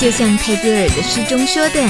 [0.00, 1.80] 就像泰戈尔的诗中说的，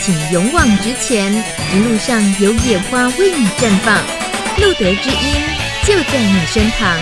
[0.00, 1.32] 请勇往直前，
[1.72, 3.96] 一路上有野花为你绽放，
[4.58, 5.42] 路德之音
[5.82, 6.96] 就在你身旁。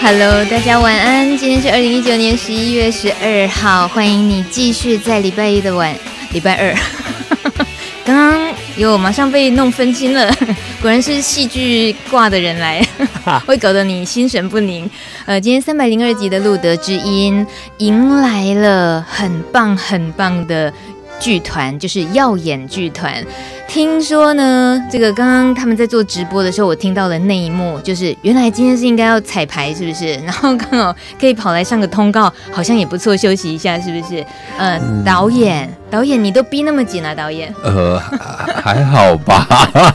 [0.00, 1.36] Hello，大家晚安。
[1.36, 5.94] 今天是二零一九年十一月十二号，欢迎你继续在礼拜一的晚，
[6.32, 6.74] 礼拜二。
[8.04, 10.28] 刚刚有马上被弄分心了，
[10.82, 12.84] 果然是戏剧挂的人来，
[13.46, 14.90] 会搞得你心神不宁。
[15.24, 17.46] 呃，今天三百零二集的路德之音
[17.78, 20.72] 迎来了很棒很棒的
[21.20, 23.24] 剧团，就是耀眼剧团。
[23.68, 30.14] 听说呢，这个刚刚他们在做直播的时候，我听到了那一幕，就是原来今天是应该要彩排，是不是？
[30.24, 34.26] 然后刚好可以跑来上个通告，好像也不错，休息一下，是不是？
[34.58, 37.54] 呃，嗯、导演，导演，你都逼那么紧啊，导演？
[37.62, 38.00] 呃，
[38.64, 39.46] 还好吧。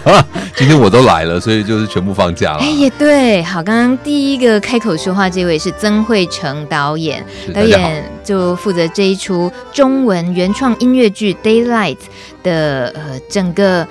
[0.55, 2.59] 今天我都来了，所以就是全部放假了。
[2.59, 3.41] 哎，也对。
[3.41, 11.95] 好，刚刚第一个开口说话这位是曾慧成导演，导演就负责这一出中文原创音乐剧《Daylight》
[12.43, 13.79] 的呃整个。
[13.79, 13.87] 呃，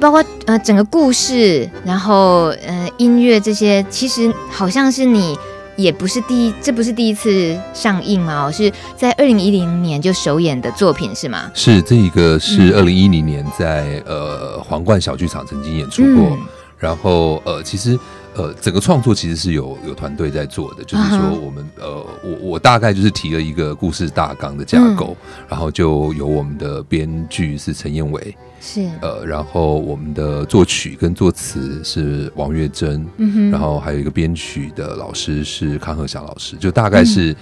[0.00, 5.36] 包括呃整个故事，然后呃音乐这些，其实好像是你
[5.80, 8.50] 也不是第一，这不是第一次上映吗？
[8.52, 11.50] 是在二零一零年就首演的作品是吗？
[11.54, 16.38] 是，这一个是二零一零年在、嗯、呃皇冠小剧场曾经演出过，嗯、
[16.78, 17.98] 然后呃其实。
[18.34, 21.82] 呃，整个创作其实是有有团队在做的，就是说我们、uh huh.
[21.82, 37.32] 呃，我我大概就是提了一个故事大纲的架构，嗯、然后就有我们的编剧是陈彦伟，是呃，然后我们的作曲跟作词是王月珍，嗯哼，然后还有一个编曲的老师是康和祥老师，就大概是。
[37.32, 37.36] 嗯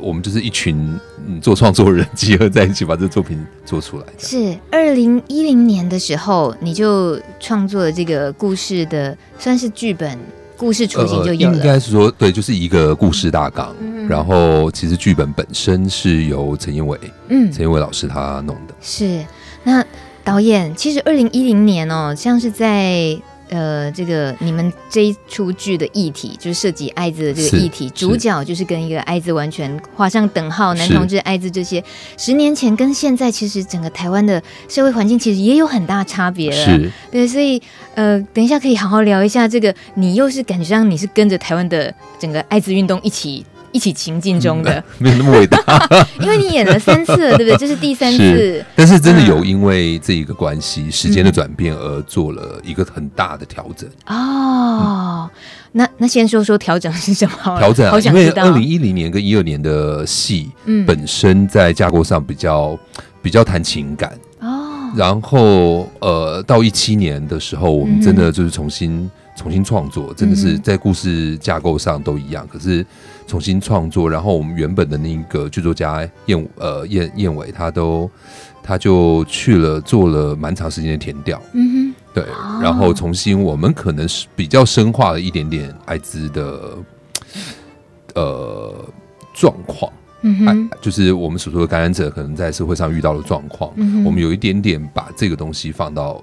[0.00, 0.98] 我们就是一群
[1.40, 4.06] 做创作人集合在一起，把这个作品做出来。
[4.18, 10.18] 是二零一零年的时候，你就创作了这个故事的，算是剧本
[10.56, 11.56] 故事雏形就有了。
[11.56, 13.74] 呃、应该是说，对，就是一个故事大纲。
[13.80, 18.74] 嗯、然后，其实剧本本身是由陈彦伟，嗯，陈彦伟老师他弄的。
[18.80, 19.24] 是
[19.64, 19.84] 那
[20.22, 23.20] 导演，其实二零一零年哦，像是在。
[23.52, 31.84] 呃，这个你们这一出剧的议题就是涉及艾滋的这个议题，主角就是跟一个艾滋完全画上等号，男同志艾滋这些，
[32.16, 36.80] 十年前跟现在其实整个台湾的社会环境其实也有很大差别了。
[37.10, 37.60] 对，所以
[37.94, 43.44] 呃，等一下可以好好聊一下这个，你又是感觉上你是跟着台湾的整个艾滋运动一起。
[43.72, 45.58] 一起情境中的， 没有那么伟大，
[46.20, 47.56] 因为你演了三次了，对不对？
[47.56, 53.88] 这是第三次，但是真的有因为这一个关系，时间的转变而做了一个很大的调整。
[54.06, 55.28] 哦，
[55.72, 57.58] 那那先说说调整是什么？
[57.58, 62.78] 调整啊，因为二零一零年跟一二年的戏，嗯，本身在架构上比较
[63.22, 64.12] 比较谈情感。
[64.40, 72.84] 哦，然后呃，到一七年的时候，我们真的就是重新重新创作，真的是在故事架构上都一样，可是。
[73.32, 78.10] 重新创作，然后我们原本的那个剧作家燕呃燕燕伟，他都
[78.62, 82.24] 他就去了做了蛮长时间的填调，嗯哼，对，
[82.60, 86.76] 然后重新我们可能是比较深化了一点点艾滋的
[88.14, 88.84] 呃
[89.32, 96.22] 状况，嗯哼，就是我们所说的感染者可能在社会上遇到的状况，嗯，我们有一点点把这个东西放到。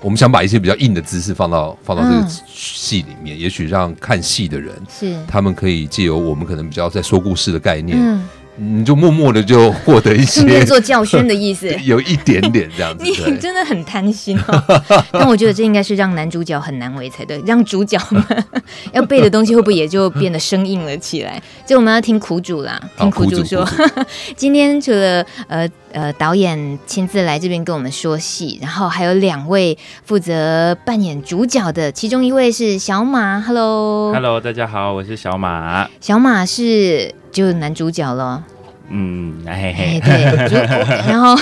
[0.00, 7.96] 我们想把一些比较硬的知识放到放到这个戏里面，嗯、也许让看戏的人是他们可以借由我们可能比较在说故事的概念。
[8.00, 8.28] 嗯
[8.62, 13.02] 你就默默的就获得一些做教训的意思， 有一点点这样子。
[13.02, 14.82] 你真的很贪心哦。
[15.12, 18.22] 但我觉得这应该是让男主角很难为才对，让主角们
[18.92, 21.42] 要背的东西会不会也就变得生硬了起来？
[21.66, 23.66] 就我们要听苦主啦，听苦主说。
[24.36, 33.40] 今天除了呃呃导演亲自来这边跟我们说戏，然后还有两位负责扮演主角的，其中一位是小马。
[33.40, 35.88] Hello，Hello，大家好，我是小马。
[36.00, 37.14] 小马是。
[37.32, 38.42] 就男主角了，
[38.88, 40.24] 嗯，嘿嘿，对，
[41.06, 41.40] 然后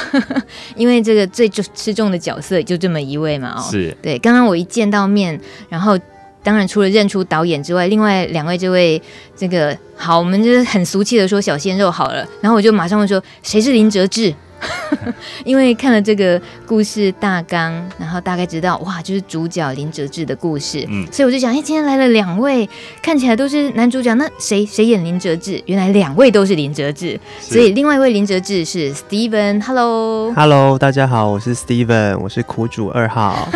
[0.77, 4.19] 因为这个最重吃重的角色就这么一位嘛，哦，是对。
[4.19, 5.41] 刚刚我一见到面，
[5.71, 5.99] 然后
[6.43, 9.01] 当然除了认出导演之外，另外两位这位
[9.37, 14.35] 这个好，我们就是很俗气的说小鲜肉好了，然后我就马上问说谁是林哲志？
[15.45, 22.69] 因为看了这个故事大纲，然后大概知道哇，就是主角林哲志的故事，嗯，所以我就想，哎，今天来了两位，
[23.03, 25.63] 看起来都是男主角，那谁谁演林哲志？
[25.67, 33.49] 原来两位都是林哲志，所以另外一位林哲志是 Steven，Hello，Hello，大家好，我是 Steven，我是苦主二号。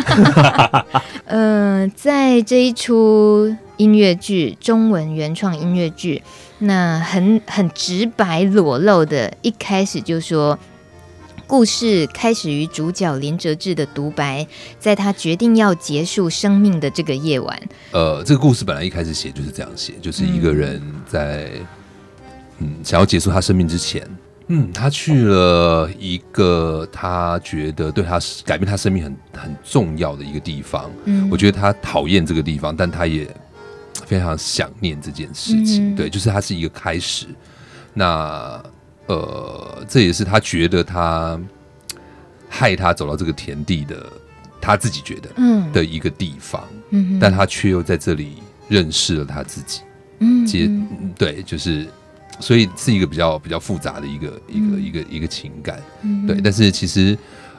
[1.26, 6.22] 嗯、 呃，在这一出音乐剧，中文原创音乐剧，
[6.58, 10.58] 那很很直白裸露的，一开始就说。
[11.46, 14.46] 故事开始于主角林哲志的独白，
[14.78, 17.62] 在他决定要结束生命的这个夜晚。
[17.90, 21.50] 呃，这个故事本来一开始写就是这样写，就是一个人在
[22.58, 24.08] 嗯，嗯想要结束他生命之前，
[24.46, 30.90] 嗯，他去了一个他觉得对他改变他生命很很重要的一个地方。
[31.04, 33.28] 嗯，我觉得他讨厌这个地方，但他也
[34.06, 35.92] 非常想念这件事情。
[35.92, 37.26] 嗯、对，就是他是一个开始。
[37.94, 38.62] 那
[39.06, 41.40] 呃，这也是他觉得他
[42.48, 44.06] 害他走到这个田地的，
[44.60, 45.72] 他自己觉得嗯。
[45.72, 49.80] 的一个地方，嗯，但他却又在这里认识了他自己，
[50.20, 50.70] 嗯，接
[51.16, 51.86] 对，就是
[52.40, 57.16] 所以是一个比较比较复杂的一个一个一个一个情感，嗯，对，但是其实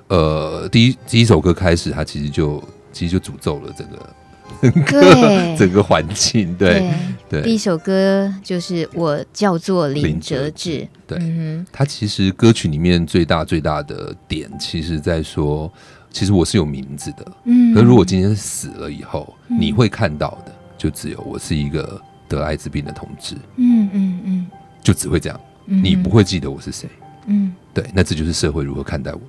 [0.07, 4.15] 呃，第一第一首歌开始，他其实就其实就诅咒了这个。
[4.61, 5.55] 对。
[5.55, 6.93] 整个环境，对对，
[7.29, 7.41] 对。
[7.43, 15.71] 第一首歌就是我叫做林哲志，对，嗯、他其实歌曲里面最大最大的点，其实在说，
[16.11, 24.47] 其实我是有名字的，嗯，可如果今天死了以后，嗯，你会看到的，就只有我是一个得艾滋病的同志，嗯嗯嗯，
[24.81, 26.89] 就只会这样，嗯，你不会记得我是谁，
[27.27, 29.27] 嗯，对，那这就是社会如何看待我们，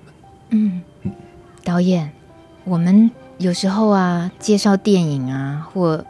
[0.50, 1.12] 嗯嗯，
[1.62, 2.10] 导演，
[2.64, 3.10] 我们。
[3.38, 6.04] 有时候啊，介绍电影啊或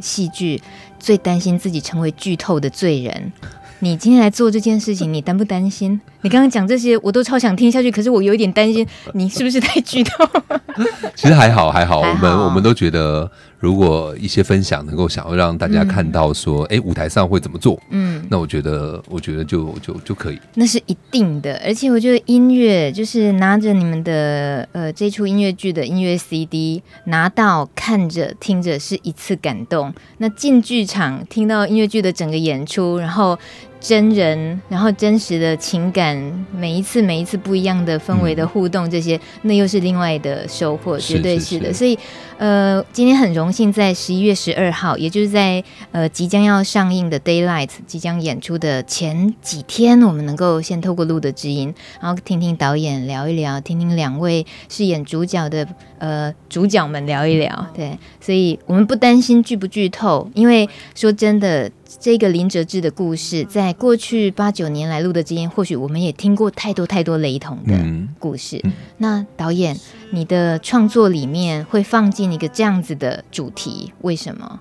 [0.00, 0.60] 戏剧，
[0.98, 3.32] 最担心自己成为剧透的罪人。
[3.80, 6.00] 你今天来做这件事情，你担不担心？
[6.22, 10.24] 你刚刚讲这些，我都超想听下去，可是我有一点担心，你是不是太剧透？
[11.14, 13.30] 其实还好，还好，还好，我们我们都觉得。
[13.62, 17.80] 如果一些分享能够想要让大家看到说，哎、嗯，舞台上会怎么做？
[17.90, 20.38] 嗯，那我觉得，我觉得就就就可以。
[20.54, 29.94] 那是一定的，而且我觉得音乐就是拿着你们的呃这出音乐剧的音乐 CD 拿到看着听着是一次感动。
[30.18, 33.38] 那进剧场听到音乐剧的整个演出，然后。
[33.82, 41.72] 真人，然后真实的情感，每一次每一次不一样的氛围的互动，这些、那又是另外的收获，绝对是的。
[41.72, 41.98] 所以，
[42.38, 55.66] 呃，今天很荣幸在十一月十二号，也就是在呃即将要上映的《Daylight》即将演出的前几天，我们能够先透过录的知音，然后听听导演聊一聊，听听两位饰演主角的
[56.02, 57.66] 呃主角们聊一聊。
[57.72, 61.70] 对，所以我们不担心剧不剧透，因为说真的。
[62.00, 67.74] 这个林哲志的故事，在过去八九年来录的之间，或许我们也听过太多太多雷同的
[68.18, 68.64] 故事。
[68.96, 69.78] 那导演，
[70.10, 74.60] 你的创作里面会放进一个这样子的主题，为什么？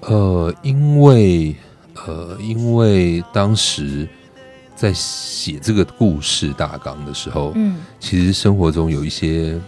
[0.00, 1.54] 呃，因为
[2.06, 4.08] 呃，因为当时
[4.74, 9.60] 在写这个故事大纲的时候，嗯，其实生活中有一些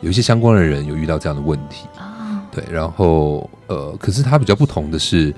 [0.00, 1.86] 有一些相关的人有遇到这样的问题。
[1.98, 5.34] 啊，对，然后呃，可是他比较不同的是。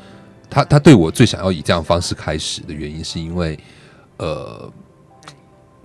[0.54, 3.58] 他他对我最想要以这样的方式开始的原因，是因为，
[4.18, 4.70] 呃，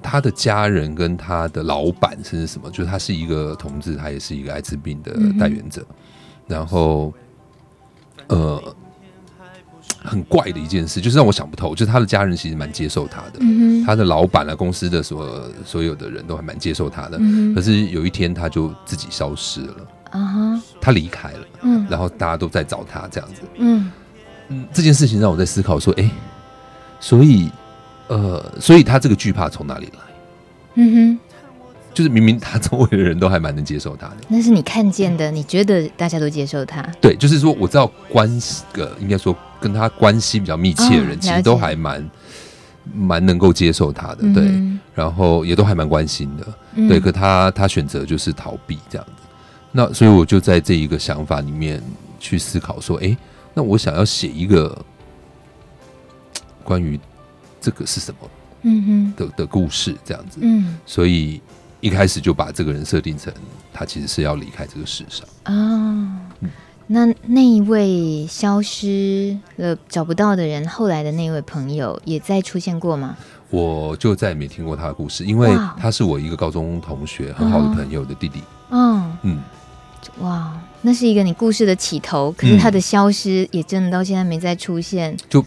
[0.04, 5.96] 他的家人跟他的老板甚至什么，就是他是一个同志，他也是一个艾滋病的代言者，嗯、
[6.48, 7.14] 然后，
[8.28, 8.62] 呃，
[10.08, 19.76] 很怪的一件事，就是让我想不透，就是他的家人其实蛮接受他的，嗯、他的老板啊，公司的所所有的人都还蛮接受他的，嗯、可是有一天他就自己消失了，
[20.82, 23.92] 他离开了，嗯，然后大家都在找他这样子，嗯。
[24.50, 26.10] 嗯，这件事情让我在思考说，哎，
[27.02, 27.52] 所以，
[28.08, 30.00] 呃，所以他这个惧怕从哪里来？
[30.76, 31.20] 嗯哼，
[31.98, 36.80] 就是明明他周围的人都还蛮能接受他的，那是你看见的，你觉得大家都接受他？
[37.02, 42.08] 对，就是说我知道关系呃，应该说跟他关系比较密切的人，哦、其实都还蛮
[42.94, 47.00] 蛮能够接受他的，对，嗯、然后也都还蛮关心的，嗯、对。
[47.00, 49.24] 可他他选择就是逃避这样子，
[49.72, 51.82] 那所以我就在这一个想法里面
[52.20, 53.18] 去思考说，哎。
[53.56, 54.86] 那我想要写一个
[56.64, 57.00] 关于
[57.60, 58.30] 这个是什么，
[58.62, 61.42] 嗯哼的的故事这样子，嗯，所以
[61.80, 63.34] 一开始就把这个人设定成
[63.72, 65.54] 他其实是要离开这个世上啊。
[66.42, 66.50] 嗯，
[66.88, 73.16] 那那一位消失了找不到的人，后来的那位朋友也再出现过吗？
[73.50, 78.42] 我就再也没听过他的故事，因为他是我一个高中同学很好的朋友的弟弟。
[78.70, 79.42] 嗯嗯，
[80.20, 80.54] 哇。
[80.84, 85.46] 那是一个你故事的起头，可是他的消失也真的到现在没再出现，嗯、就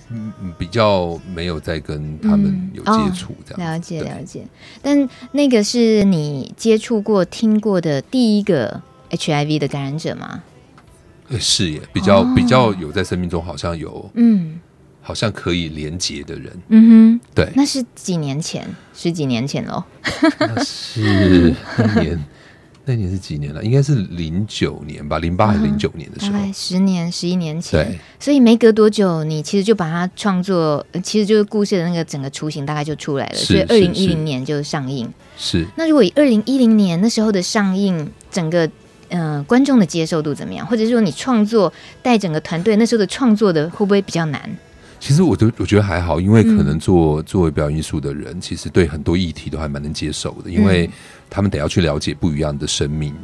[0.59, 3.73] 比较没有再跟他们有接触这样、嗯哦。
[3.73, 4.45] 了解了解，
[4.83, 10.43] 但那个是你接触过、听过的第一个 HIV 的感染者吗？
[11.39, 14.61] 是耶，比较、哦、比较有在生命中好像有，嗯，
[15.01, 16.53] 好像可以连接的人。
[16.69, 19.85] 嗯哼，对，那是几年前，十几年前喽。
[20.41, 22.21] 那是一年。
[22.91, 23.63] 那年是几年了？
[23.63, 27.87] 应该是零九年吧，零八还是零九年的时候，大概十年、十一年前。
[27.87, 33.35] 对，所以没隔多久，你其实就把它创作，其实就是故事的那个整个雏形大概就出来了。
[33.37, 35.09] 所以二零一零年就上映。
[35.39, 35.65] 是。
[35.77, 38.69] 那如果以二零一零年那时候的上映，整个
[39.09, 40.67] 呃观众的接受度怎么样？
[40.67, 44.59] 或者是说你创作带整个团队那时候的创作的会不会比较难？
[45.01, 50.89] 其实我都我觉得还好，因为可能做作为表演艺术的人，其实对很多议题都还蛮能接受的，因为
[51.31, 53.15] 他们得要去了解不一样的生命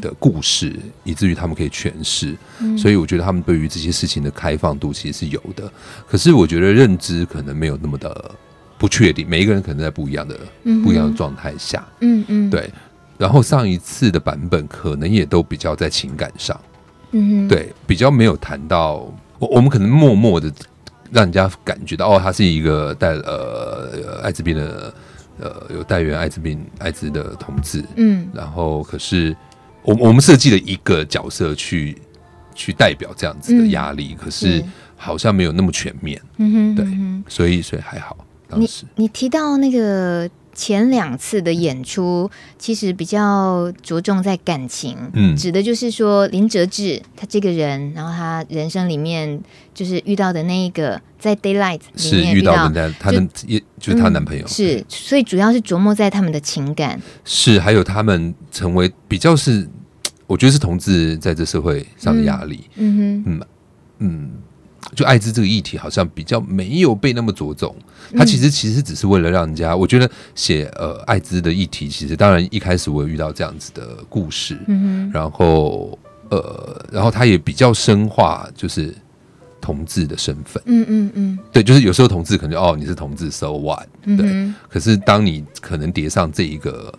[0.00, 2.34] 的故事，以至于他们可以诠释。
[2.78, 5.70] 所以我觉得他们对于这些事情的开放度其实是有的。
[6.08, 8.34] 可是我觉得认知可能没有那么的
[8.78, 10.34] 不确定，每一个人可能在不一样的
[10.82, 12.70] 不一样的状态下，嗯嗯，对。
[13.18, 16.58] 然后上一次的版本可能也都比较在情感上，
[17.10, 20.50] 嗯，对，比较没有谈到我我们可能默默的。
[21.10, 24.94] 让人家感觉到哦，他是一个带呃艾滋病的
[25.40, 29.36] 呃有带源艾滋病艾滋的同志，嗯，然后可是
[29.82, 31.96] 我我们设计了一个角色去
[32.54, 34.64] 去代表这样子的压力，嗯、可是
[34.96, 36.86] 好像没有那么全面，嗯哼，对，
[37.28, 38.16] 所以所以还好。
[38.48, 40.28] 当时你你提到那个。
[40.58, 49.40] 前两次的演出其实比较着重在感情，嗯，指的就是说林哲志他这个人，然后他人生里面
[49.72, 59.68] 就是遇到的那一个在 Daylight 里面遇到的他的也就是她男朋友，是，所以主要是琢磨在他们的情感，是还有他们成为比较是，
[60.26, 63.40] 我觉得是同志在这社会上的压力，嗯哼，嗯
[64.00, 64.30] 嗯。
[64.94, 67.74] 就艾滋这个议题好像比较没有被那么着重，
[68.16, 75.98] 他其实其实只是为了让人家，我觉得写呃艾滋的议题，其实当然一开始我有遇到这样子的故事，嗯，然后
[76.30, 78.94] 呃，然后他也比较深化就是
[79.60, 86.92] 同志的身份，嗯嗯嗯，对，就是有时候同志可能哦你是同志，so what，对，可是当你可能叠上这一个，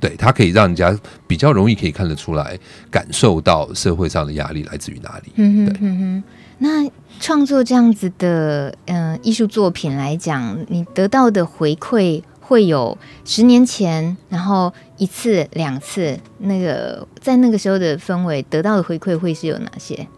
[0.00, 2.58] 对，它可以让人家比较容易可以看得出来，
[2.90, 6.22] 感受到社会上的压力来自于哪里，嗯对，嗯
[6.62, 6.84] 那
[7.20, 12.96] 创作这样子的嗯艺术作品来讲，你得到的回馈会有
[13.26, 20.08] 十年前，然后一次两次，那个在那个时候的氛围得到的回馈会是有哪些？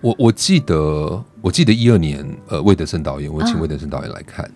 [0.00, 4.50] 我我记得我记得一二年，呃，魏德圣导演，我请魏德圣导演来看，哦、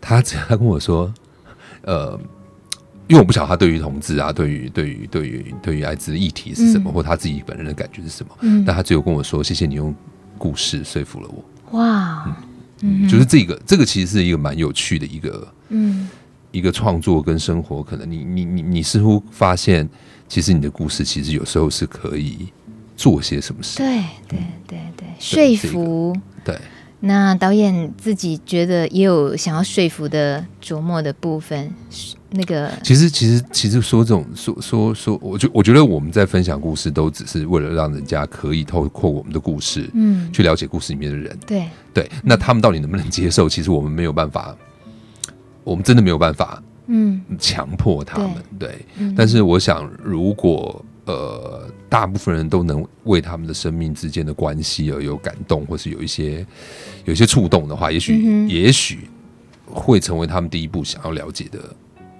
[0.00, 1.12] 他他跟我说，
[1.82, 2.18] 呃，
[3.08, 9.94] 因为我不晓得他对于同志啊，对于对于对于对于艾滋的议题是什么，嗯、或他自己本人的感觉是什么，嗯，但他只有跟我说，谢谢你用。
[10.38, 11.78] 故事说服了我。
[11.78, 12.36] 哇，
[12.80, 16.08] 嗯，就是这个，这个其实是一个蛮有趣的一个，嗯，
[16.52, 19.88] 一个创作跟生活，可能你你你你似乎发现，
[20.28, 22.48] 其实你的故事其实有时候是可以
[22.96, 23.78] 做些什么事。
[23.78, 26.16] 对对对对，说服。
[26.44, 26.58] 对。
[27.00, 31.70] 那导演自己觉得也有想要说服的琢磨的部分。
[32.36, 41.38] 那个其实其实其实说这种说说说，我觉我觉得我们在分享故事，都只是为了让人家可以透过我们的故事，嗯，去了解故事里面的人。
[41.46, 43.48] 对对，那他们到底能不能接受？
[43.48, 44.56] 其实我们没有办法，
[45.62, 48.34] 我们真的没有办法，嗯，强迫他们。
[48.58, 56.44] 对，对，但是我想，如果呃，大部分人都能为他们的生命之间的关系而有感动，或是有一些
[57.04, 59.08] 有一些触动的话，也许、嗯、也许
[59.66, 61.60] 会成为他们第一步想要了解的。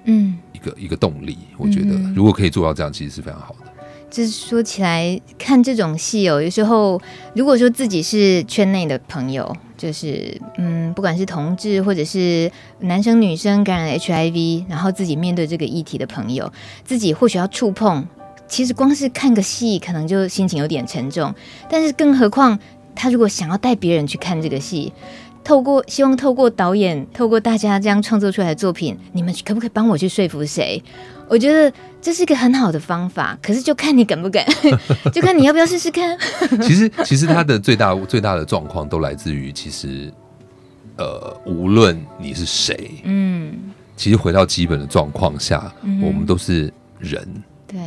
[0.05, 3.73] 嗯，一个一个动力，我觉得如果可以做到这样，其实是非常好的。
[4.11, 7.01] 就是说起来看这种戏哦，有时候
[7.35, 12.49] 如果说自己是圈内的朋友，就是嗯，不管是同志或者是
[12.81, 16.53] 男生女生感染 HIV，然后自己面对这个议题的朋友，
[16.85, 18.07] 自己或许要触碰，
[18.47, 21.35] 其实光是看个戏，可能就心情有点沉重。
[21.69, 22.57] 但是更何况
[22.95, 24.93] 他如果想要带别人去看这个戏。
[25.45, 30.83] 透过希望透过导演，透过大家这样创作出来的作品，你们可不可以帮我去说服谁？
[31.29, 31.73] 我觉得
[32.03, 34.45] 这是一个很好的方法，可是就看你敢不敢，
[35.13, 36.19] 就看你要不要试试看。
[36.63, 40.13] 其实，其实他的最大最大的状况都来自于，其实，
[40.97, 43.55] 呃，无论你是谁，嗯，
[43.97, 47.27] 其实回到基本的状况下，嗯、我们都是人，
[47.67, 47.79] 对。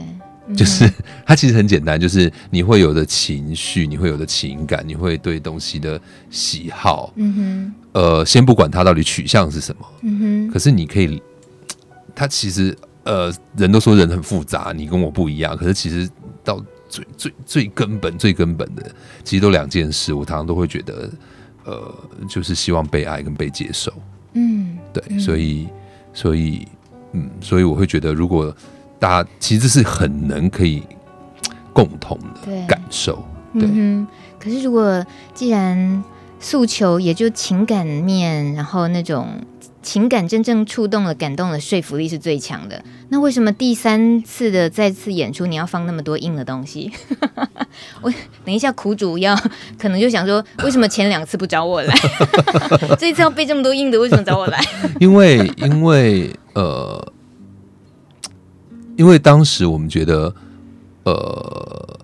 [0.56, 0.89] 就是
[1.25, 6.00] 它其实很简单，就是你会有的情绪，你会有的情感，你会对东西的
[6.30, 11.22] 喜好，嗯哼，呃，先不管它到底取向是什么，嗯哼，可是你可以，
[12.16, 16.10] 它其实呃，人都说人很复杂，你跟我不一样，可是其实
[16.44, 18.89] 到最最最根本、最根本的，
[19.24, 20.13] 其实都两件事。
[20.13, 21.10] 我常常都会觉得，
[21.66, 21.94] 呃，
[22.30, 23.94] 就是希望被爱跟被接受，
[24.34, 25.68] 嗯，对，嗯，所以，
[26.13, 26.68] 所以，
[27.12, 28.56] 嗯，所以我会觉得，如果
[29.00, 30.84] 大家其实是很能可以
[31.74, 33.24] 共同的感受，
[33.54, 33.68] 对。
[34.39, 36.04] 可是如果既然
[36.39, 39.27] 诉求也就情感面，然后那种
[39.82, 42.84] 情感真正触动了、感动了，说服力是最强的。
[43.10, 46.92] 那为什么第三次的再次演出你要放那么多硬的东西？
[48.01, 48.12] 我
[48.46, 49.36] 等一下苦主要
[49.77, 51.96] 可能就想说，为什么前两次不找我来？
[53.00, 54.60] 这一次要背这么多硬的，为什么找我来？
[55.00, 57.13] 因为因为呃，
[58.98, 60.36] 因为当时我们觉得
[61.04, 62.00] 呃。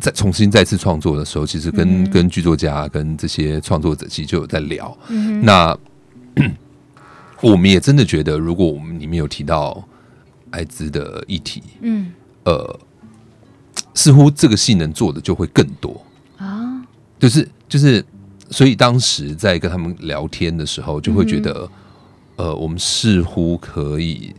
[0.00, 4.94] 在重新再次创作的时候，其实跟、嗯、跟剧作家、跟这些创作者，其实就有在聊。
[5.08, 5.76] 嗯、那
[7.40, 9.82] 我们也真的觉得，如果我们里面有提到
[10.50, 12.12] 艾滋的议题，嗯，
[12.44, 12.78] 呃，
[13.94, 16.04] 似乎这个戏能做的就会更多
[16.36, 16.82] 啊。
[17.18, 18.04] 就是就是，
[18.50, 21.66] 所以当时在跟他们聊天的时候，就会觉得，
[22.36, 24.34] 嗯、呃，我们似乎可以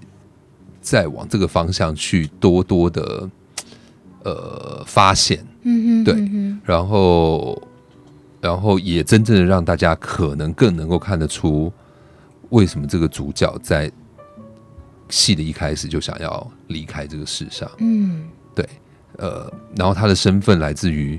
[0.89, 3.29] 再往这个方向去多多的。
[4.23, 7.61] 呃，发现，嗯哼，对，然后，
[8.41, 11.71] 然后也真正的让大家可能更能够看得出，
[12.49, 13.89] 为什么这个主角在
[15.07, 18.67] 戏的一开始就想要离开这个世上，嗯，对，
[19.17, 21.17] 呃，然后他的身份来自于，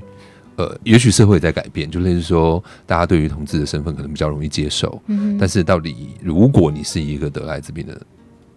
[0.57, 7.99] 呃，也许社会在改变，就类似说，大家对于同志的身份可能比较容易接受，嗯，但是到底如果你是一个得艾滋病的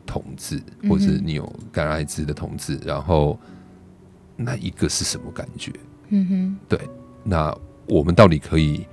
[0.07, 3.39] 同志，或者你有感染艾滋的同志，然后。
[4.35, 5.71] 那一个是什么感觉？
[6.09, 6.81] 嗯哼，对。
[7.23, 7.55] 那
[7.87, 8.85] 我们到底可以，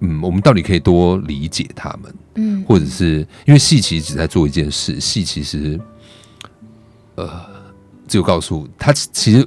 [0.00, 2.14] 嗯，我们到底可以多理解他们？
[2.36, 5.78] 嗯，或者是因为戏其实只在做一件事，戏其实，
[7.16, 7.46] 呃，
[8.08, 9.46] 只有告诉他，其实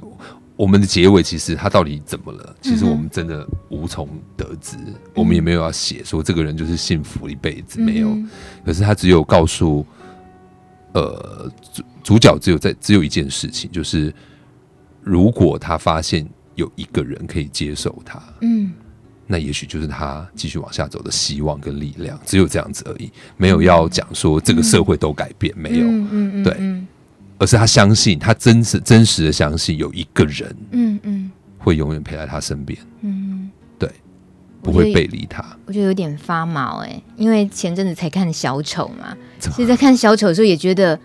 [0.60, 2.54] 我们的结尾，其实他到底怎么了？
[2.60, 4.76] 其实我们真的无从得知。
[4.76, 8.10] 嗯、我们也没有要写说这个人就是幸福一辈子，没有。
[8.10, 8.28] 嗯、
[8.64, 9.86] 可是他只有告诉。
[10.92, 14.12] 呃，主主角只有在只有一件事情，就是
[15.00, 18.72] 如果他发现有一个人可以接受他，嗯，
[19.24, 26.54] 那也许就是他继续往下走的希望跟力量，只有这样子而已，没有要讲说这个社会都改变，嗯、没有，嗯嗯，对，
[27.40, 33.90] 而是他相信，他真实真实的相信有一个人，嗯嗯，会永远陪在他身边，嗯，对，
[34.62, 35.42] 不会背离他。
[35.64, 39.16] 我觉得有点发毛哎、欸，因为前阵子才看小丑嘛。
[39.38, 41.00] 其实，在看小丑的时候，也觉得，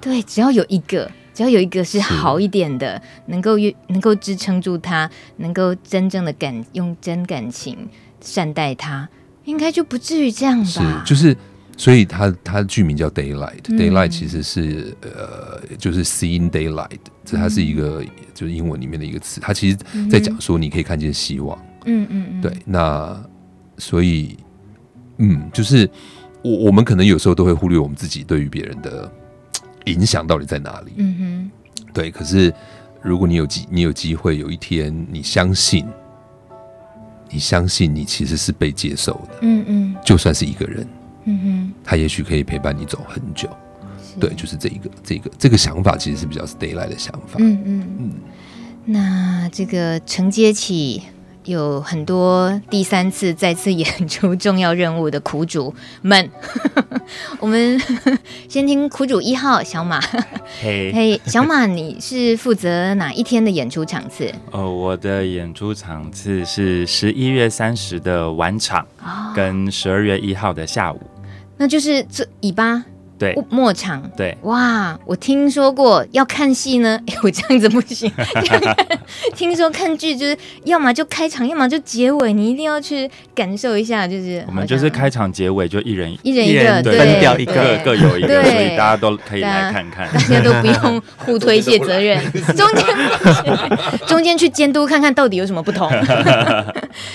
[0.00, 7.76] 对，只要有一个，只要有一个是好一点的，能够越能够支撑住他，能够真正的感用真感情
[8.22, 9.06] 善待他，
[9.44, 11.04] 应该就不至于这样吧？
[11.04, 11.36] 是，就是，
[11.76, 19.76] 所以他他的剧名叫 Daylight，Daylight、嗯、Daylight 其实是呃，就是 Seeing Daylight，这它是一个、嗯、就是英文里面的一个词，它其实
[20.10, 21.58] 在讲说你可以看见希望。
[21.86, 23.22] 嗯嗯嗯，对，那
[23.78, 24.36] 所以，
[25.18, 25.88] 嗯，就是。
[26.46, 29.10] 我我们可能有时候都会忽略我们自己对于别人的
[29.86, 30.92] 影响到底在哪里。
[30.96, 31.50] 嗯哼，
[31.94, 32.10] 对。
[32.10, 32.52] 可是
[33.00, 35.86] 如果你有机，你有机会有一天，你相信，
[37.30, 39.38] 你相信你其实是被接受的。
[39.40, 40.86] 嗯嗯，就算是一个人，
[41.24, 43.48] 嗯哼，他也许可以陪伴你走很久。
[44.18, 47.36] 对，就是这一个，这个，这个想法其实是比较 stay 来的想法。
[47.38, 48.12] 嗯嗯嗯。
[48.86, 51.02] 那这个承接起。
[51.44, 56.30] 有很多第三次再次演出重要任务的苦主们，
[57.38, 57.78] 我们
[58.48, 60.00] 先听苦主一号小马。
[60.62, 64.32] 嘿，嘿，小马，你是负责哪一天的演出场次？
[64.52, 68.86] 哦，我的演出场次是十一月三十的晚场，
[69.36, 70.98] 跟十二月一号的下午。
[71.56, 72.84] 那就是这尾巴。
[73.16, 74.02] 对，末场。
[74.16, 78.10] 对，哇，我听说过要看戏呢， 哎，我这样子不行。
[79.36, 84.06] 听说看剧就是要么就开场，要么就结尾，你一定要去感受一下。
[84.06, 92.20] 就是我们就是开场结尾就一人一人一个，对，分掉一个，各有一个，所以大家都可以来看看，大家都不用互推卸责任，
[92.56, 92.84] 中间
[94.08, 95.88] 中间去监督看看到底有什么不同，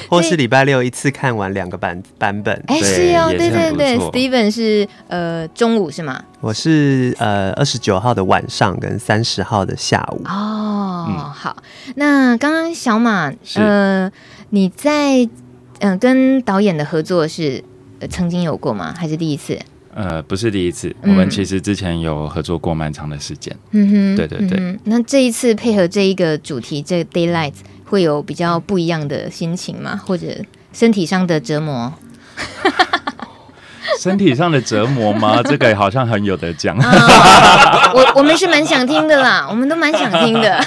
[0.07, 2.63] 或是礼拜六一次看完两个版版本。
[2.67, 5.88] 哎，是哦，对对对，Steven 是呃中午。
[5.91, 6.23] 是吗？
[6.41, 10.21] 我是呃二十九号的晚上跟三十号的下午。
[10.25, 11.63] 哦，嗯、好。
[11.95, 14.11] 那刚刚小马，呃，
[14.49, 15.23] 你在
[15.79, 17.63] 嗯、呃、跟导演的合作是、
[17.99, 18.93] 呃、曾经有过吗？
[18.97, 19.59] 还是第一次？
[19.93, 23.55] 呃，不是第一次，嗯、我们其实之前有合作过蛮长的时间。
[23.71, 24.79] 嗯哼，对对对、嗯。
[24.83, 27.53] 那这一次配合这一个主题，这个 Daylight
[27.85, 29.99] 会有比较不一样的心情吗？
[30.05, 30.27] 或者
[30.71, 31.91] 身体上的折磨？
[33.97, 35.41] 身体上的折磨吗？
[35.47, 36.77] 这个好像很有得讲。
[36.77, 40.65] 我我们是蛮想听的啦，我们都蛮想听的。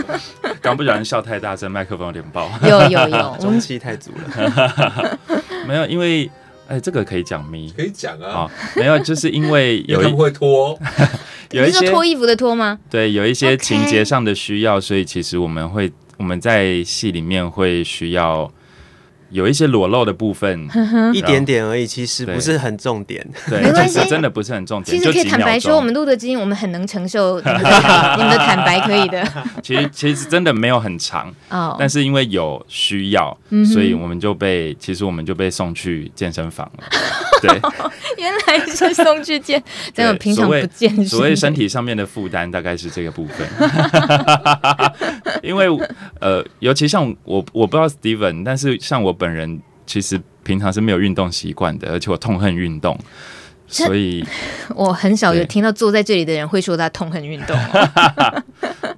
[0.60, 2.50] 刚不小心笑太大声，麦克风有点爆。
[2.62, 5.18] 有有有， 中气太足了。
[5.66, 6.30] 没有，因为
[6.68, 7.72] 哎，这个可以讲咪？
[7.76, 8.28] 可以讲啊。
[8.34, 10.78] 哦，没有，就是因为有一会脱，
[11.50, 12.78] 有一些脱衣服的脱吗？
[12.90, 18.50] 对，有一些情节上的需要，所以其实我们会我们在戏里面会需要。
[19.34, 20.68] 有一些裸露的部分，
[21.12, 23.26] 一点点而已，其实不是很重点。
[23.50, 24.96] 对，没关系，真的不是很重点。
[24.96, 27.60] 其实可以坦白说，我们录的基因，我们很能承受 你们
[28.30, 29.26] 的坦白，可以的。
[29.60, 33.36] 其实其实真的没有很长哦，但是因为有需要，
[33.72, 36.84] 所以我们就被其实我们就被送去健身房了。
[37.46, 37.60] 对，
[38.16, 41.06] 原来是送去健，真的平常不健身。
[41.06, 43.46] 所谓身体上面的负担，大概是这个部分。
[45.42, 45.66] 因为
[46.20, 52.98] 呃，尤其像我，我不知道 Steven，但是像我本人，其实平常是没有运动习惯的，而且我痛恨运动，
[53.68, 54.24] 所以
[54.74, 57.56] 我很少有听到坐在这里的人会说他痛恨运动。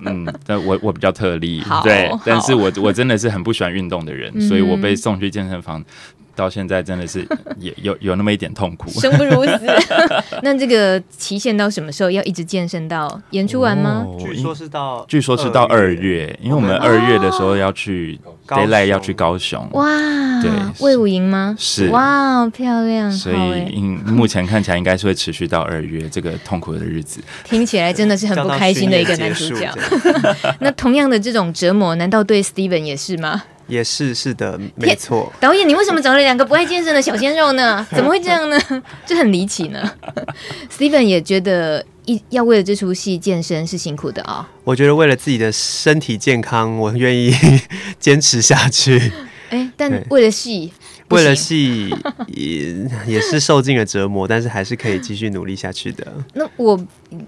[0.04, 5.82] 嗯，但我我比较特例，对，但是我我真的是很不喜欢运动的人，所以我被送去健身房。
[6.36, 7.26] 到现在真的是
[7.58, 9.60] 也有有那么一点痛苦，生不如死。
[10.44, 12.10] 那这个期限到什么时候？
[12.10, 14.06] 要一直健身到演出完吗？
[14.20, 19.66] 据说是到，据说是到二月，因为我们二月的时候要去 Daylight 要去高雄。
[19.72, 19.88] 哇，
[20.40, 21.56] 对，魏武营吗？
[21.58, 23.10] 是，哇，漂亮。
[23.10, 27.20] 所以目前看起来应该是会持续到二月这个痛苦的日子。
[27.44, 29.72] 听起来真的是很不开心的一个男主角。
[30.60, 33.42] 那同样的这种折磨，难道对 Steven 也是吗？
[33.66, 35.32] 也是是的，没错。
[35.40, 37.86] 导演，你为什么找了两个不爱健身的小鲜肉呢？
[37.94, 38.58] 怎么会这样呢？
[39.04, 39.92] 这很离奇呢。
[40.70, 44.60] Steven 也觉得一要为了这出戏健身是辛苦的啊、哦。
[44.64, 47.34] 我觉得为了自己的身体健康，我愿意
[47.98, 48.98] 坚持下去。
[49.50, 50.72] 哎、欸，但为了戏。
[51.10, 51.94] 为了戏
[52.28, 52.74] 也
[53.06, 56.06] 也是受尽了折磨，但是还是可以继续努力下去的。
[56.34, 56.78] 那我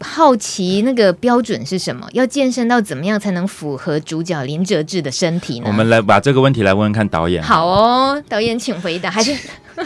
[0.01, 2.07] 好奇那个标准是什么？
[2.13, 5.67] 要健身到怎么样才能符合主角林哲志的身体呢？
[5.69, 7.43] 我们来把这个问题来问问看导演。
[7.43, 9.11] 好哦，导演请回答。
[9.11, 9.35] 还是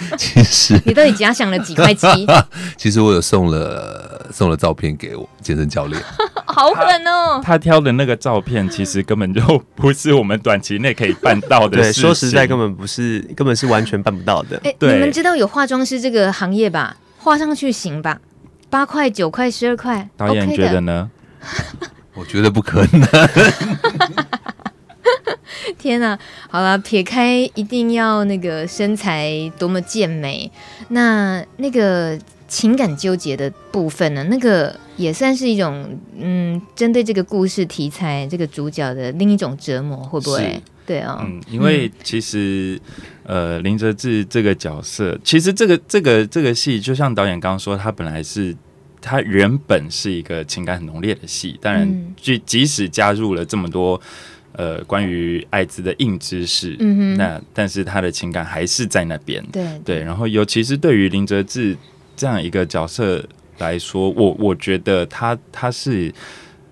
[0.17, 2.07] 其实你到底假想了几块肌？
[2.77, 6.03] 其实我有送了送了照片给我健身教练。
[6.47, 7.41] 好狠哦！
[7.43, 9.41] 他挑的那个照片，其实根本就
[9.75, 12.03] 不是我们短期内可以办到的事情。
[12.03, 14.61] 对，说实在，根本不是，根本是完全办不到的。
[14.65, 16.97] 哎，你们知道有化妆师这个行业吧？
[17.19, 18.19] 画上去行吧？
[18.69, 21.11] 八块、九块、十二块，导演觉得呢？
[22.15, 23.09] 我觉得不可能。
[25.79, 26.19] 天哪！
[26.49, 30.51] 好了，撇开一定要那个身材多么健美，
[30.89, 32.19] 那那个。
[32.49, 40.63] 情感纠结的部分呢，那个也算是一种，嗯，针对这个故事题材，这个主角的另一种折磨，会不会？
[40.85, 42.79] 对啊、哦，嗯，因为其实，
[43.25, 48.55] 嗯、呃，林哲志这个角色，其实这个这个这个戏，就像导演刚刚说，他本来是
[49.01, 53.99] 他原本是一个情感很浓烈的戏，当然，即即使加入了这么多
[54.53, 61.77] 呃关于艾滋的硬知识，嗯哼，那但是他的情感还是在那边，对对，然后尤其是对于林哲志。
[62.15, 63.25] 这样一个角色
[63.59, 66.13] 来说，我我觉得他他是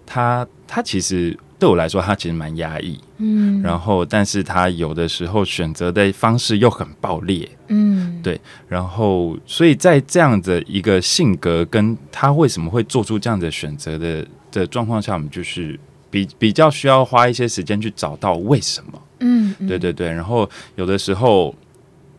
[0.06, 8.38] 他他其实对我来说，他其实蛮压抑，嗯，然后但是他有的时候选择的方式又很暴烈，嗯，对，
[8.68, 15.76] 然后所以在这样的一个性格跟他为什么会做出这样的选择的的状况下，我们就是
[16.10, 21.54] 比比较需要花一些时间去找到为什么，嗯，对对对，然后有的时候。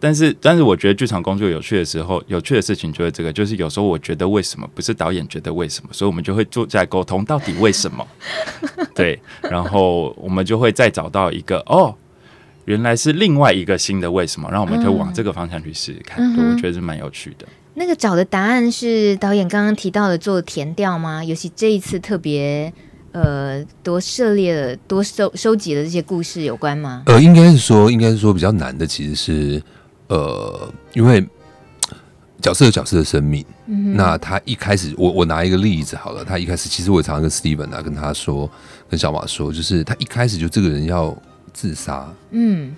[0.04, 8.08] 但是，但是我觉得剧场工作有趣的时候，有趣的事情就是这个，就是有时候我觉得为什么不是导演觉得为什么，所以我们就会坐下来沟通到底为什么，
[8.96, 11.94] 对，然后我们就会再找到一个哦，
[12.66, 17.46] 原来是另外一个新的为什么，然后我们就往这个方向去试试看，嗯、对，我觉得是蛮有趣的。
[17.76, 21.24] 那个找的答案是导演刚刚提到的做填调吗？
[21.24, 22.74] 尤其这一次特别
[23.12, 27.04] 呃多涉猎了多收收集的这些故事有关吗？
[27.06, 29.62] 呃，应该是说，应该是说比较难的其实是。
[30.08, 31.26] 呃，因为
[32.42, 38.52] 角色有角色的生命，嗯、那他一开始，我我拿一个例子好了，他一开始其实我也常常跟 Steven 啊跟他说，
[38.90, 41.18] 跟小马说，就是他一开始就这个人要
[41.54, 42.76] 自杀，嗯，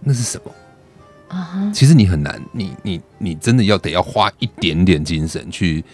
[0.00, 1.36] 那是什么？
[1.36, 5.84] 啊其实你很难，你你你真的要得要花一点点精神去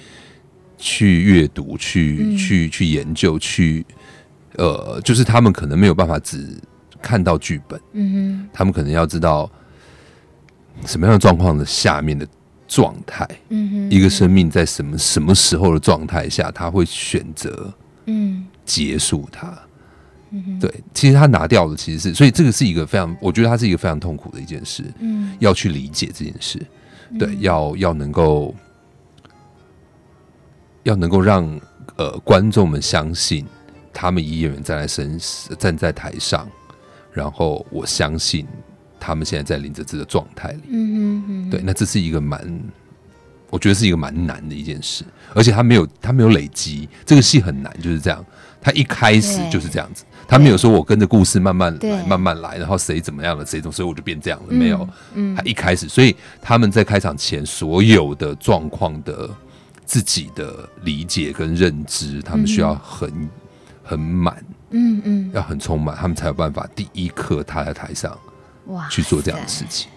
[0.78, 3.84] 去阅读，去、嗯、去去研究，去
[4.56, 6.56] 呃，就是他们可能没有办法只
[7.02, 9.50] 看到剧本，嗯哼，他们可能要知道。
[10.84, 12.26] 什么样的状况的下面的
[12.66, 13.24] 状态？
[13.50, 17.72] 嗯哼，一个生命在什么什么时候的状态下，他会选择
[18.06, 19.56] 嗯结束它？
[20.60, 24.82] 对，其实他拿掉的其实是，所以这个是一个非常，我觉得他是一个非常痛苦的一件事。
[24.98, 26.60] 嗯，要去理解这件事，
[27.16, 28.52] 对，要要能够
[30.84, 31.60] 要能够让
[31.96, 33.44] 呃观众们相信，
[33.92, 35.18] 他们以演员站在身
[35.58, 36.48] 站在台上，
[37.12, 38.46] 然后我相信。
[39.06, 42.40] 他们现在在林哲志的状态里，嗯嗯嗯，对，那这是一个蛮，
[43.50, 48.24] 我觉得是一个蛮难的一件事，而且他没有他没有累积，这个戏很难，就是这样，
[48.62, 54.88] 他一开始就是这样子，他没有说我跟着故事慢慢来，慢慢来，然后谁怎么样了，谁怎么，所以我就变这样了，没有。
[55.36, 59.28] 他一开始，所以他们在开场前所有的状况的
[59.84, 63.28] 自己的理解跟认知，他们需要很
[63.82, 68.16] 很满，嗯嗯，要很充满，他们才有办法第一刻踏在台上，
[68.66, 69.88] 哇，去做这样的事情。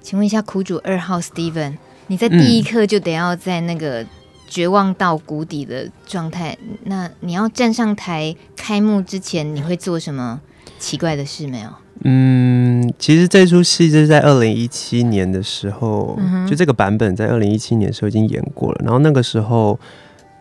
[0.00, 1.76] 请问一下，苦主二号 Steven，
[2.08, 4.04] 你在第一刻就得要在那个
[4.48, 10.40] 绝望到谷底的状态，那你要站上台开幕之前，你会做什么
[10.78, 11.70] 奇怪的事没有？
[12.04, 18.80] 嗯，其实这出戏就是在二零一七年的时候，嗯、就这个版本在二零一七年的时候已经演过了。
[18.82, 19.78] 然后那个时候，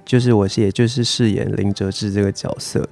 [0.06, 2.88] 就是我是也就是饰演林哲志这个角色。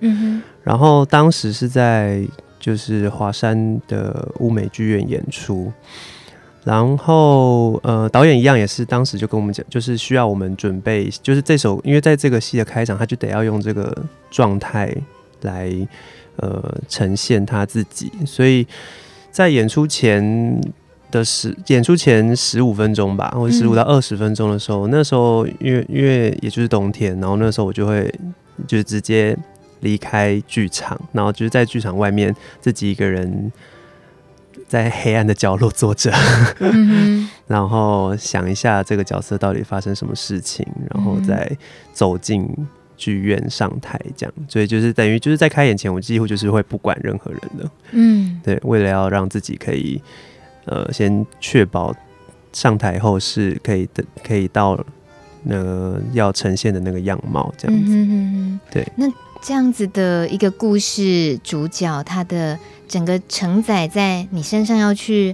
[0.63, 2.23] 然后当时是在
[2.59, 5.71] 就是华山的乌美剧院演出。
[6.65, 13.97] 然后，呃，导演一样也是当时就跟我们讲，就是需要我们准备，就是这首，因为在这个戏的开场，他就得要用这个
[14.29, 14.93] 状态
[15.41, 15.73] 来，
[16.41, 18.11] 呃，呈现他自己。
[18.25, 18.65] 所以
[19.31, 20.61] 在演出前
[21.11, 28.13] 的十，演出前十五分钟吧，或者十五到二十分钟的时候，嗯、那时候因为因为也就是冬天，然后那时候我就会
[28.67, 29.37] 就直接
[29.81, 33.51] 离开剧场，然后就是在剧场外面自己一个人。
[34.67, 36.13] 在黑暗的角落坐着，
[37.47, 41.57] 然后想一下这个角色到底发生什么事情，然后再
[41.91, 42.47] 走进
[42.99, 49.99] 剧院上台，这样，所以就是等于就是在开演前，我几乎就是会不管任何人的，嗯，对，为了要让自己可以，
[50.65, 51.95] 呃，先确保
[52.53, 54.77] 上台后是可以的，可以到
[55.43, 59.11] 那个要呈现的那个样貌，这样子，嗯，对，那。
[59.41, 62.59] 这样子的一个故事主角，他的
[62.89, 65.33] 整个承载在你身上要去，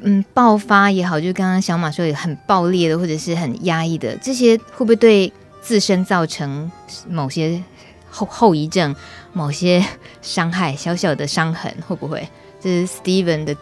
[0.00, 6.70] 嗯，爆发也好，就刚刚小马说有很爆裂的，或者是很压抑的，这些会不会对自身造成
[7.08, 7.62] 某些
[8.10, 8.94] 后后遗症、
[9.32, 9.84] 某些
[10.22, 11.72] 伤害、小小的伤痕？
[11.86, 12.28] 会不会？
[12.60, 13.54] 这是 Steven 的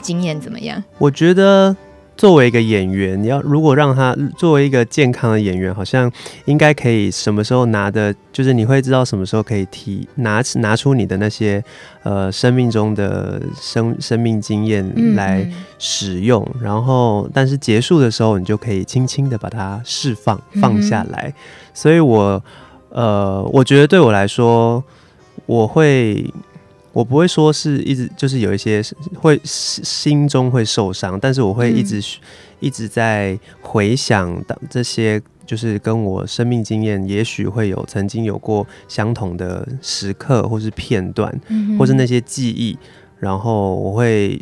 [0.00, 0.82] 经验怎么样？
[0.98, 1.76] 我觉得。
[2.16, 6.10] 作为一个演员，你要如果让他作为一个健康的演员，好像
[6.44, 11.62] 应该可以什么时候拿的，就是你会知道什么时候可以提拿拿出你的那些
[12.02, 21.28] 呃生命中的生生命经验来使用，嗯、然后但是结束的时候，你就可以轻轻的把它释放放下来。
[21.28, 21.34] 嗯、
[21.74, 22.42] 所以我
[22.90, 24.84] 呃，我觉得对我来说，
[25.46, 26.32] 我会。
[26.92, 28.82] 我不会说是一直就是有一些
[29.14, 32.02] 会心中会受伤，但是我会一直、嗯、
[32.60, 42.78] 一直在回想的这些，就是跟我生命经验，也许会有曾经有过相同的时刻，或是片段，嗯、或是那些记忆，
[43.18, 44.40] 然后我会。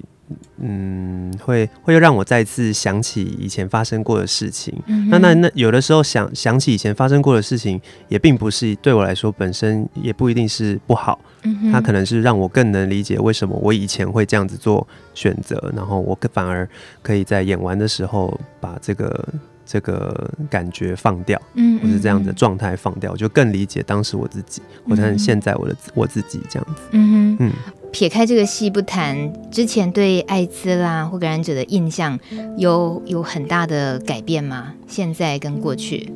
[0.58, 4.74] 嗯，会会让我再次想起以前发生过的事情。
[4.86, 11.18] 嗯、那那那有的时候想想起以前发生过的事情，也并不是对我来说本身也不一定是不好。
[11.42, 16.68] 嗯哼，它可能是让我更能理解为什么我以前会这样子做选择，然后我反而
[17.02, 19.28] 可以在演完的时候把这个
[19.64, 26.82] 这个感觉放掉，嗯，或是这样的状态放掉，我就更理解当时我自己，或者现在我的我自己这样子。
[26.90, 27.52] 嗯哼，嗯。
[27.92, 32.18] 撇开这个戏不谈，之前对艾滋啦或感染者的印象
[32.56, 34.72] 有有很大的改变吗？
[34.86, 36.12] 现在跟过去，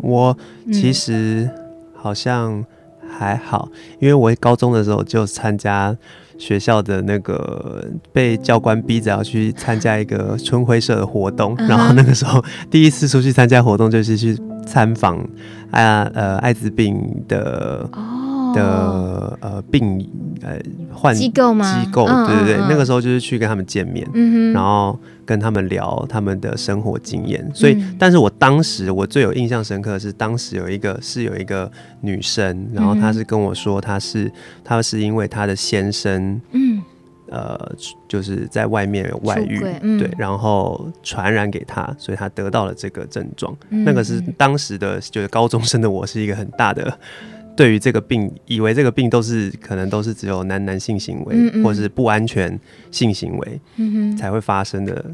[0.00, 0.36] 我
[0.72, 1.48] 其实
[1.94, 2.64] 好像
[3.08, 5.96] 还好，嗯、因为我高中的时候就参加
[6.38, 15.18] 学校的那个被教官逼着要去参加一个春晖社的活动，嗯、然后那个时候第一次出去参加活动就是去参访
[15.70, 17.88] 啊呃艾滋病的。
[17.92, 18.17] 哦
[18.54, 20.08] 的呃病
[20.42, 20.58] 呃
[20.92, 21.82] 患机构吗？
[21.82, 27.48] 机构对对对，嗯嗯嗯，那个时候就是去跟他们见面，嗯、然后跟他们聊他们的生活经验。
[27.54, 34.30] 所以，嗯、但是我当时我最有印象深刻的是，当时有一个是有一个女生，然后她是跟我说，她是
[34.64, 36.82] 她是因为她的先生，嗯，
[37.30, 37.72] 呃，
[38.08, 43.54] 就是在外面有外遇，嗯、对，然后传染给她，所以她得到了这个症状。
[43.70, 46.98] 嗯、那个是当时的就是高中生的我是一个很大的。
[47.58, 51.64] 对于这个病，以为这个病都是可能都是只有男男性行为，嗯嗯。
[51.64, 52.56] 或是不安全
[52.92, 53.60] 性行为
[54.16, 55.04] 才会发生的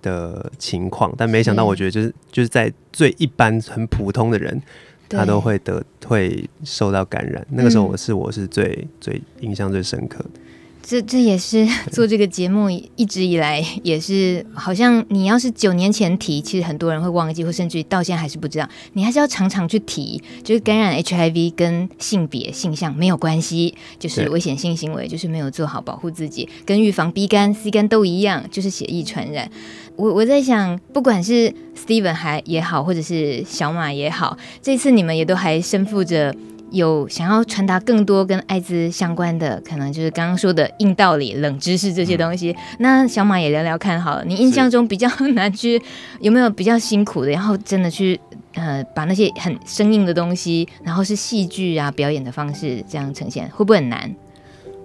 [0.00, 4.62] 的情况，但没想到，我觉得就是就是在最一般很普通的人，
[5.10, 7.46] 他都会得会受到感染。
[7.50, 10.40] 那个时候，我是我是最最印象最深刻的。
[10.82, 18.68] 这这也是 做这个节目一直以来也是，好像你要是九年前提，其实很多人会忘记，或甚至于到现在还是不知道。
[18.94, 29.50] 你还是要常常去提，就是感染 HIV 跟性别性向没有关系，就是危险性行为，就是没有做好保护自己，跟预防 B 肝、C 肝都一样，就是血液传染。
[29.96, 36.34] 我我在想，不管是 Steven 还也好，或者是小马也好，这次你们也都还身负着。
[36.72, 42.56] 有想要传达更多跟艾滋相关的，可能就是刚刚说的硬道理、冷知识这些东西。
[42.78, 45.80] 那小马也聊聊看好了，你印象中比较难去，
[46.20, 47.30] 有没有比较辛苦的？
[47.30, 48.18] 然后真的去
[48.54, 54.14] 呃把那些很生硬的东西，然后是戏剧啊表演的方式这样呈现，会不会很难？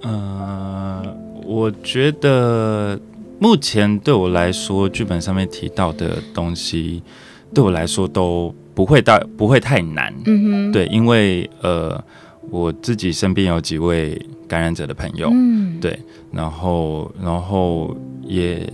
[0.01, 1.03] 呃，
[1.45, 2.99] 我觉得
[3.39, 7.01] 目前对我来说，剧本上面提到的东西，
[7.53, 8.53] 对我来说都。
[8.77, 10.13] 不会大，不会太难。
[10.27, 11.99] 嗯哼，对，因为呃，
[12.51, 15.97] 我自己身边有几位感染者的朋友，嗯，对，
[16.31, 18.71] 然后，然后也，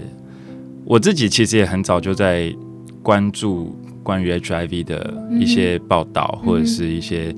[0.84, 2.54] 我自己其实也很早就在
[3.02, 7.34] 关注关于 HIV 的一些报道，嗯、或者是一些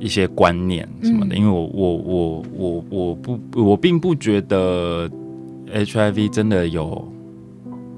[0.00, 1.36] 一些观念什么的。
[1.36, 5.08] 嗯、因为我我我我我不我并不觉得
[5.72, 7.13] HIV 真的有。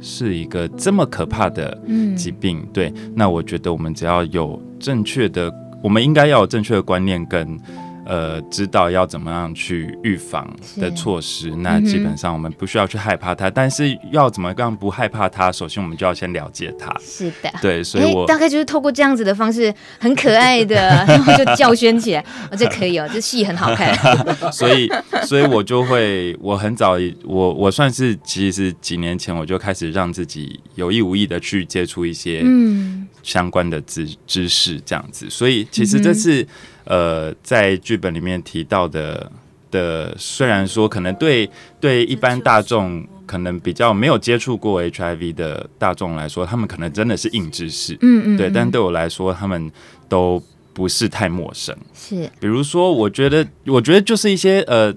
[0.00, 1.76] 是一个这么可怕的
[2.16, 2.92] 疾病，嗯、对。
[3.14, 7.58] 那我觉得我们只要有正确的，我们应该要有正确的观念跟。
[8.06, 15.50] 呃，知道要怎么样去预防的措施，那基本上我们不需要去害怕它，嗯、但是要怎么样不害怕它？
[15.50, 16.94] 首先我们就要先了解它。
[17.00, 23.92] 是的，对，所以我大概就是透过这样子的方式，很可爱的，然后就叫 宣起来，哦，这可以哦，这戏很好看。
[24.52, 24.88] 所以，
[25.24, 35.28] 所以我就会，我很早，我我算是其实几年前我就开始让自己有意无意的去接触一些嗯相关的知知识，这样子。
[35.28, 36.42] 所以，其实这次。
[36.42, 36.46] 嗯
[36.86, 39.30] 呃，在剧本里面提到的
[39.70, 49.70] 的，虽然说可能对对一般大众可能比较没有接触过 HIV 的大众来说，他们可能真的是硬知识，嗯嗯，对，但对我来说，他们
[50.08, 51.76] 都不是太陌生。
[51.92, 54.94] 是，比如说，我觉得，我觉得就是一些呃。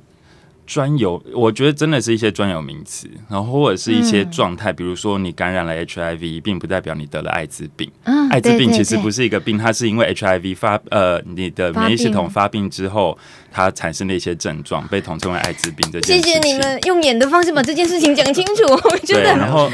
[0.70, 7.92] 专有，我觉得真的是一些专有名词，然后或者是一些状态，嗯、比如说你感染了 HIV，并不代表你得了艾滋病。
[8.04, 13.18] 嗯、艾滋病其实不是一个病，它是因为 HIV 发呃你的免疫系统发病之后。
[13.52, 15.92] 它产生的一些症状被统称为艾滋病。
[15.92, 19.24] 这件事情，谢谢你们用演的方式把这件事情讲清楚， 我觉得。
[19.24, 19.68] 然后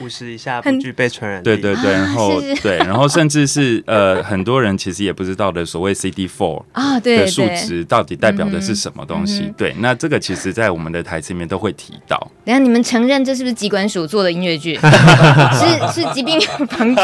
[0.00, 1.42] 五十以下不具备传染。
[1.42, 9.52] 对对对，然后 对，然后甚至是呃，很多人其实也不知道的所谓 CD4 啊，对的数值到底代表的是什么东西？
[9.58, 12.16] 对，那这个其实在我们的台词里面都会提到。
[12.44, 14.78] 等下你们承认这是不是机关署做的音乐剧？
[15.52, 17.02] 是是疾病防治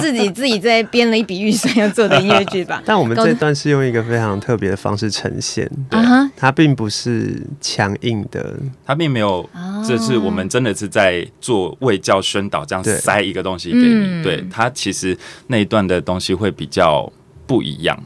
[0.00, 2.82] 自己自己在编了一笔预算要做的音乐剧吧？
[2.84, 5.68] 但我们这段是用一个非常特别的方式呈现。
[5.90, 6.00] 对，
[6.36, 8.54] 它并不是强硬的，
[8.84, 9.48] 它并没有，
[9.86, 14.22] 这是我们真的是在做卫教宣导，这样塞一个东西给你。
[14.22, 15.16] 对，它其实
[15.48, 17.10] 那一段的东西会比较
[17.46, 17.98] 不一样。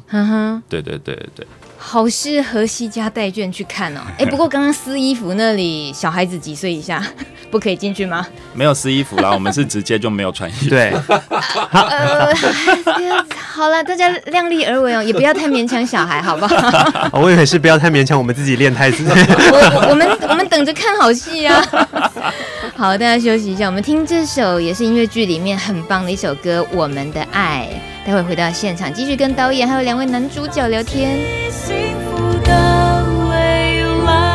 [0.68, 1.46] 对对对对对。
[1.84, 4.00] 好适合西家带眷去看哦！
[4.16, 7.04] 哎，不过刚刚撕衣服那里，小孩子几岁以下
[7.50, 8.24] 不可以进去吗？
[8.54, 10.70] 没有撕衣服啦，我们是直接就没有穿衣服。
[10.70, 10.92] 对，
[11.72, 12.32] 呃，
[13.36, 17.10] 好了，大家量力而为哦，也不要太勉强小孩，好不好？
[17.20, 19.04] 我以为是不要太勉强我们自己练太子。
[19.06, 21.62] 我我们我们等着看好戏啊！
[22.74, 27.68] 好，大家休息一下，我们听这首也是音乐剧里面很棒的一首歌《我们的爱》。
[28.04, 31.20] 待会回到现场，继续跟导演还有两位男主角聊天。
[31.50, 34.34] 幸福的未来，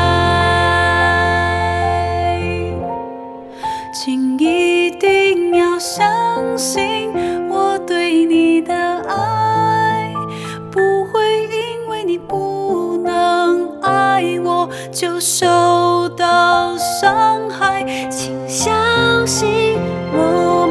[3.93, 7.11] 请一定要相信
[7.49, 10.13] 我对你的爱，
[10.71, 19.77] 不会因为你不能爱我就受到伤害，请相信
[20.13, 20.66] 我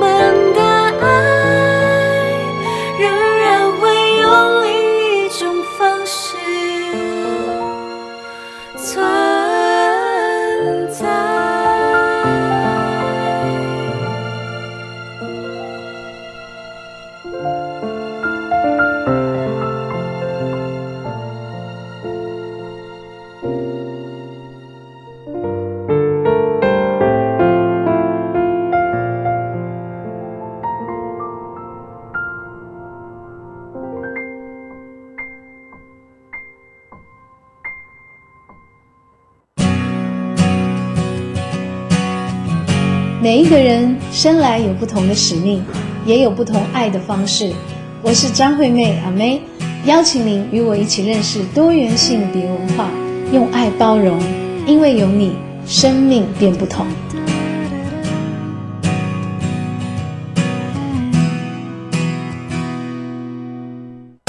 [44.16, 45.62] 生来有不同的使命，
[46.06, 47.52] 也有不同爱的方式。
[48.00, 49.42] 我是张惠妹阿妹，
[49.84, 52.88] 邀请您与我一起认识多元性别文化，
[53.30, 54.18] 用爱包容，
[54.66, 55.36] 因为有你，
[55.66, 56.86] 生命变不同。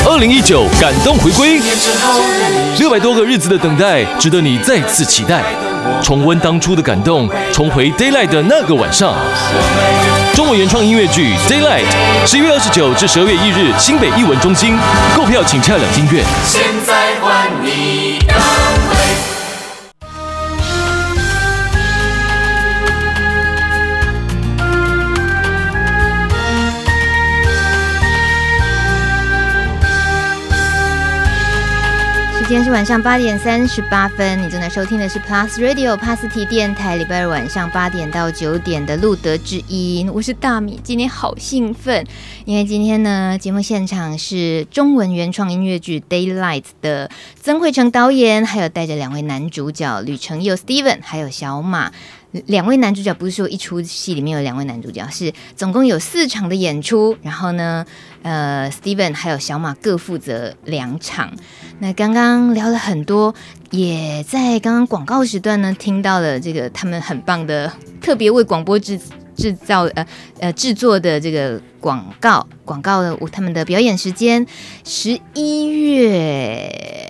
[0.05, 1.61] 二零一九感动回归，
[2.77, 5.76] 六百多个日子的等待，值得你再次期待。
[6.01, 9.13] 重温当初的感动，重回 Daylight 的那个晚上。
[10.33, 11.85] 中文原创音乐剧《Daylight》，
[12.29, 14.77] 十一月二十九至十二月一日，新北艺文中心
[15.15, 16.23] 购票请洽两厅院。
[16.45, 18.06] 现在换你
[32.47, 42.07] 今天是晚上八点三十八分，你正在收听的是 Plus Radio 帕斯提电台，礼拜二晚上八点到九点的路德之音，我是大米，今天好兴奋，
[42.45, 51.91] 因为今天呢，节目现场是中文原创音乐剧《Daylight》的曾慧成导演，还有带着两位男主角吕承佑 Steven，还有小马。
[52.45, 57.17] 两位男主角不是说一出戏里面有两位男主角，是总共有四场的演出。
[57.21, 57.85] 然后呢，
[58.21, 61.33] 呃，Steven 还有小马各负责两场。
[61.79, 63.33] 那刚刚聊了很多，
[63.71, 67.71] 也在刚刚广告时段呢听到了这个他们很棒的
[68.01, 68.99] 特别为广播制
[69.35, 70.05] 制造呃
[70.39, 74.45] 呃制作的这个广告广告的他们的表演时间
[74.83, 77.06] 十一月。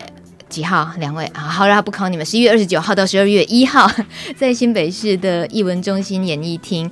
[0.58, 0.90] 几号？
[0.98, 2.26] 两位啊，好啦，不考你们。
[2.26, 3.88] 十一月二十九号到十二月一号，
[4.36, 6.90] 在新北市的艺文中心演艺厅，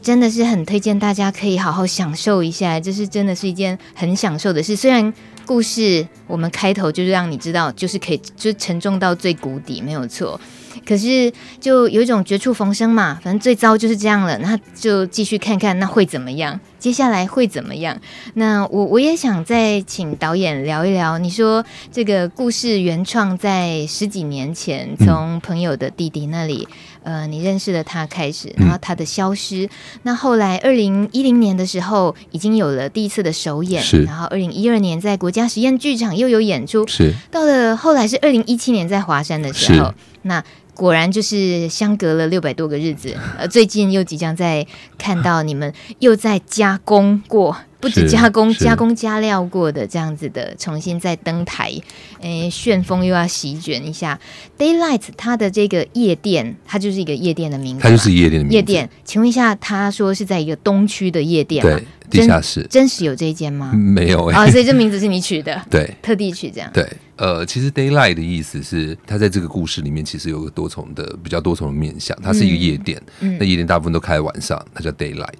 [0.00, 2.80] 真的是很推荐大家可以好好享受一下。
[2.80, 4.74] 这是真的是一件很享受的事。
[4.74, 5.12] 虽然
[5.44, 10.40] 故事我们开头就是让你知道，就是可以就沉重到最谷底，没有错。
[10.84, 17.98] 可是就有一种绝处逢生嘛，反正最糟就是这样了，那就继续看看那会怎么样，接下来会怎么样？
[18.34, 26.66] 那我我也想再请导演聊一聊，你说这个故事原创在十几年前，从朋友的弟弟那里，
[27.02, 29.68] 呃，你认识了他开始，然后他的消失，
[30.02, 40.42] 那后来二零一零年的时候已经有了第一次的首演，是，然后二零一二年在国家实验剧场又有演出，是，到了后来是二零一七年在华山的时候，那。
[40.76, 44.64] 果然就是相隔了六百多个日子， 呃，最近又即将在
[44.98, 51.72] 看到你们又在加工过，不止加工，加工加料过的这样子的，重新再登台，
[52.20, 54.20] 诶，旋风又要席卷一下。
[54.58, 58.54] Daylight 它的这个夜店，它就是一个夜店的名字，它就是夜店的名字。
[58.54, 61.80] 夜店，请问一下，他说是在一个东区的夜店吗？
[62.10, 63.72] 对，地下室，真实有这一间吗？
[63.72, 66.86] 没有哎、欸，啊、哦，所以这名字是你取的，对，特地取这样，对。
[67.16, 72.14] 呃，其实 Daylight 的意思是，它在这个故事里面其实有个多重的、比较多重的面向。
[72.22, 75.32] 它是一个夜店，嗯、那夜店大部分都开晚上，它叫 Daylight。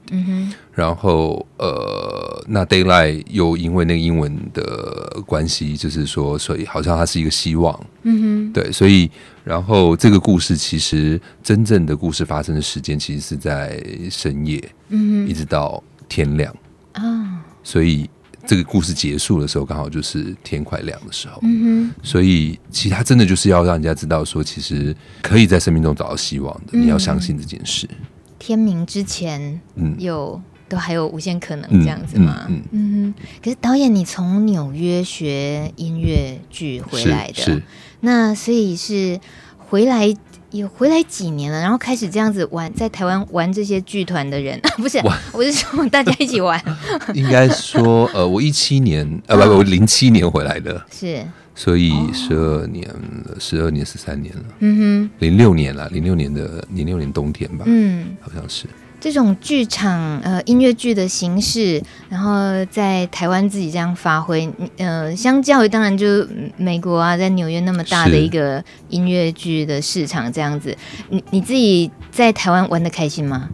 [0.72, 7.78] 然后呃，那 Daylight 又因为那个英文的关系，就是说，所以好像它是一个希望。
[8.04, 8.52] 嗯哼。
[8.54, 9.10] 对，所以
[9.44, 13.78] 然后这个故事其实真正的故事发生的时间其实是在
[14.10, 14.58] 深夜，
[14.88, 16.54] 嗯哼，一直到天亮
[16.92, 18.08] 啊，哦、所以。
[18.48, 21.40] 这个故事结束的时候，刚好就是天快亮的时候。
[21.42, 26.78] 嗯哼，所以其实他真的就是要让人家知道，说其实可以在生命中找到希望的。
[26.78, 27.90] 你要相信这件事。
[28.38, 32.46] 天明之前，嗯，有都还有无限可能这样子吗？
[32.48, 33.24] 嗯嗯哼。
[33.42, 37.60] 可是导演，你从纽约学音乐剧回来的，
[37.98, 39.18] 那所以是
[39.58, 40.14] 回来。
[40.50, 45.18] 有回来几年了，然后开始这样子玩，在台湾玩这些剧团的人， 不是，玩。
[45.32, 46.60] 我是说大家一起玩。
[47.14, 51.24] 应该说，呃，我一七年，呃，不不，我零七年回来的，是，
[51.54, 58.66] 所以十二年了，十二年十三年了，嗯哼，零六年了，零六年的零六年冬天吧，嗯，好像是。
[59.06, 66.26] 这种剧场呃音乐剧的形式，然后在台湾自己这样发挥，呃，相较于当然就
[66.56, 70.76] 美国啊，在纽约那么大的一个音乐剧的市场这样子，
[71.08, 73.48] 你你自己在台湾玩的开心吗？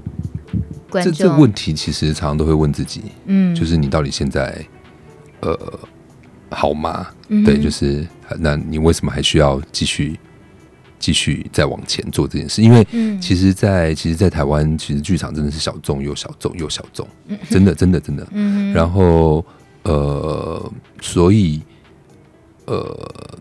[0.88, 4.58] 观众，这这问题其实常常都会问自己，嗯，就是你到底现在
[5.40, 5.54] 呃
[6.48, 7.08] 好吗？
[7.28, 10.18] 嗯、对，就是那你为什么还需要继续？
[11.02, 12.86] 继续再往前做这件事，因为
[13.20, 17.04] 其实在，在其实，在台湾，其实剧场真的是小众又小众又小众，
[17.50, 18.24] 真的，真的，真的。
[18.72, 19.44] 然后，
[19.82, 21.60] 呃，所以，
[22.66, 23.36] 呃，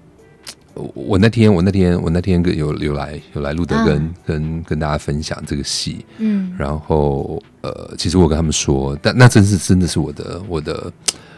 [0.73, 10.91] 我那天，我那天，我那天跟有有来有来路德跟、啊、跟跟大家分享这个戏，嗯，然后，呃，其实我跟他们说，但那真是真的是我的我的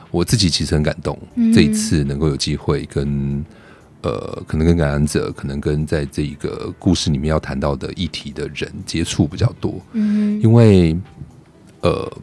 [0.10, 1.20] 我自己其实很感动，
[1.54, 3.44] 这一次能够有机会跟。
[4.04, 10.96] 呃，可能跟感染者，可能跟在这一个故事里面要谈到的议题的人接触比较多，嗯，因为
[11.80, 12.18] 呃，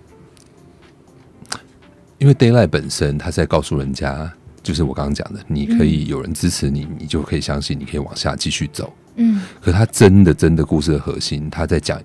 [2.18, 4.30] 因为 Daylight 本身，他在告诉人家，
[4.62, 9.40] 就是我刚刚讲的，你可以有人支持你，你就可以相信，你可以往下继续走，嗯。
[9.62, 11.98] 可他真的真的故事的核心，他在讲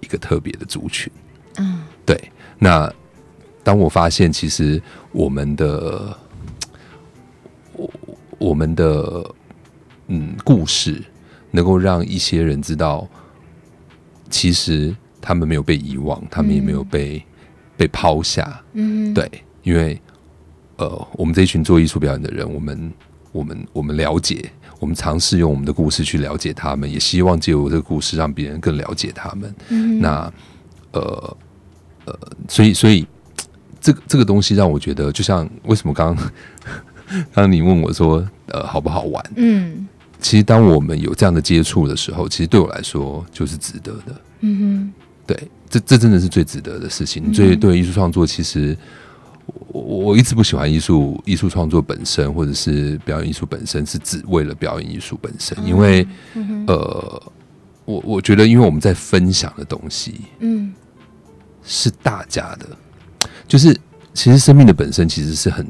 [0.00, 1.12] 一个特别的族群，
[1.58, 2.18] 嗯，对。
[2.58, 2.90] 那
[3.62, 4.82] 当我发现，其实
[5.12, 6.16] 我们的
[8.38, 8.54] 我。
[8.58, 9.24] 们的
[10.08, 11.00] 嗯故事
[11.52, 13.06] 能够让一些人知道，
[14.28, 17.22] 其实他们没有被遗忘，他们也没有被、嗯、
[17.76, 18.60] 被抛下。
[18.72, 19.30] 嗯，对，
[19.62, 20.00] 因为
[20.76, 22.92] 呃，我们这一群做艺术表演的人，我们
[23.30, 29.54] 我们我们了解，我们尝试用我们的故事去了解他们，也希望借由这个故事让别人更了解他们。
[29.68, 30.32] 嗯，那
[30.92, 31.36] 呃
[32.06, 32.18] 呃，
[32.48, 33.06] 所以所以
[33.80, 36.32] 这个这个东西让我觉得，就像为什么刚刚
[37.08, 39.24] 刚刚你问我说，呃，好不好玩？
[39.36, 39.86] 嗯。
[40.20, 44.20] 其实，当我们有这样的接触的时候，其实对我来说就是值得的。
[44.40, 44.92] 嗯哼，
[45.24, 47.32] 对，这这真的是最值得的事情。
[47.32, 48.76] 所以，对艺术创作，其实
[49.68, 55.56] 我我一直不喜欢艺术艺术创作本身，或者是表演艺术本身，是只为了表演艺术本身。
[55.64, 56.04] 因为，
[56.66, 57.22] 呃，
[57.84, 60.74] 我我觉得，因为我们在分享的东西，嗯，
[61.62, 62.66] 是大家的，
[63.46, 63.72] 就是
[64.14, 65.64] 其实生命的本身其实是很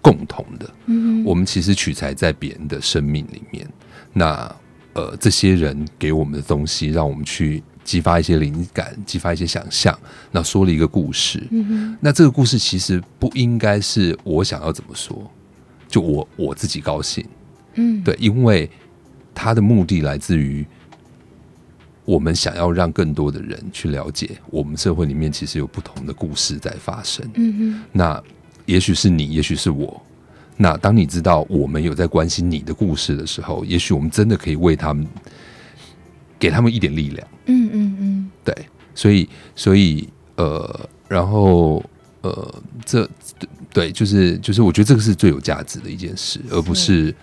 [0.00, 0.70] 共同的。
[0.86, 3.66] 嗯，我们其实取材在别人的生命里面。
[4.12, 4.54] 那
[4.94, 9.96] 呃，这些人给我们的东西，让我们去激发一些灵感，激发一些想象。
[10.32, 15.30] 那说了一个故事，嗯哼，那这个故事其实不应该是我想要怎么说，
[15.86, 17.24] 就我我自己高兴，
[17.74, 18.68] 嗯，对，因为
[19.34, 20.66] 他的目的来自于
[22.04, 28.22] 我们想要让更多的人去了解，我们社会里面其实有不同的故事在发生，嗯哼，那
[28.68, 30.00] 也许是你，也许是我。
[30.58, 35.06] 那当你知道我们有在关心你的故事的时候，也许我们真的可以为他们
[36.38, 37.26] 给他们一点力量。
[37.46, 38.54] 嗯嗯嗯，对，
[38.94, 40.06] 所以所以
[40.36, 41.82] 呃，然后
[42.20, 42.54] 呃，
[42.84, 43.08] 这
[43.72, 47.14] 对，就是就是，我觉得这个是最有价值的一件事，而不是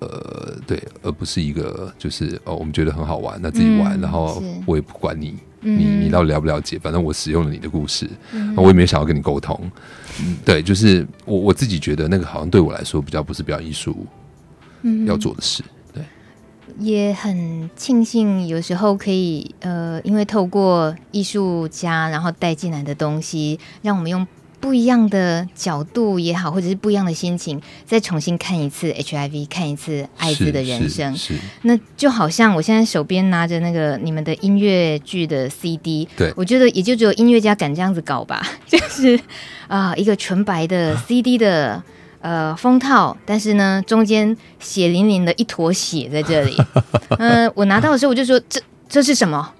[0.00, 5.36] 呃，对，而不是一个就是哦，我们觉得很好玩，那自己玩，然后我也不管你。
[5.62, 6.78] 你你到底了不了解？
[6.78, 9.70] 反正我使用了你的故事，嗯、我也没有想要跟你沟通。
[10.18, 14.06] 嗯，对，就是我我自己觉得那个好像对我来说比较不是表演艺术
[15.06, 15.62] 要做的事。
[15.92, 16.02] 对，
[16.78, 24.26] 也很庆幸有时候可以呃，因为透过艺术家然后带进来的东西，让我们用。
[24.60, 31.16] 不一样的角度也好，或者是不一样的心情，再重新看一次 HIV，看一次艾滋的人生，
[31.62, 39.18] 那就好像我现在手边拿着那个你们的音乐剧的 CD，对，我觉得也就只有音乐家敢这样子搞吧， 就是
[39.66, 41.82] 啊，一个纯白的 CD 的
[42.20, 46.56] 呃封套，但是呢，中间血淋淋的一坨血在这里，
[47.18, 49.52] 嗯、呃，我拿到的时候我就说这这是什么？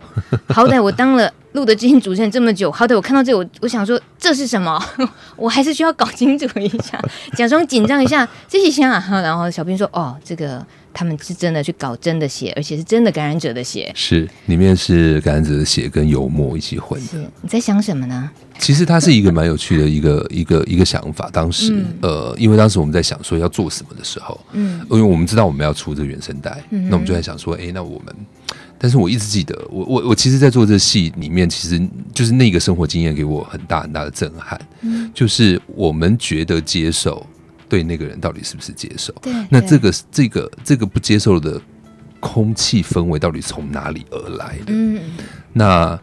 [0.49, 4.81] 好歹我当了录的今天主持人这么久，好歹我看到这个，我我想说这是什么？
[5.37, 7.01] 我还是需要搞清楚一下，
[7.37, 9.05] 假装紧张一下，这些想啊。
[9.21, 18.31] 然后小兵说：“哦，这个他们是真的去搞真的血，而且是真的感染者的血，是里面是感染者的血跟油墨一起混的。”你在想什么呢？
[18.59, 21.31] 其实它是一个蛮有趣的一个一个一个想法。
[21.33, 28.15] 当时、嗯、呃，因为当时我们在想说要做什么的时候，嗯，因为我们知道我们要出这个原声带，嗯、那我们就在想说，哎，那我们。
[28.83, 31.79] 但是我一直记得，我我我其实，在做这戏里面，其实
[32.15, 34.59] 就是那个生活经验给我很大很大的震撼。
[34.81, 37.27] 嗯，就是我们觉得接受，
[37.71, 39.11] 对那个人到底是不是接受？
[39.23, 41.59] 对，那这个这个这个不接受的
[42.19, 44.65] 空气氛围到底从哪里而来的？
[44.75, 45.01] 嗯，
[45.53, 45.99] 那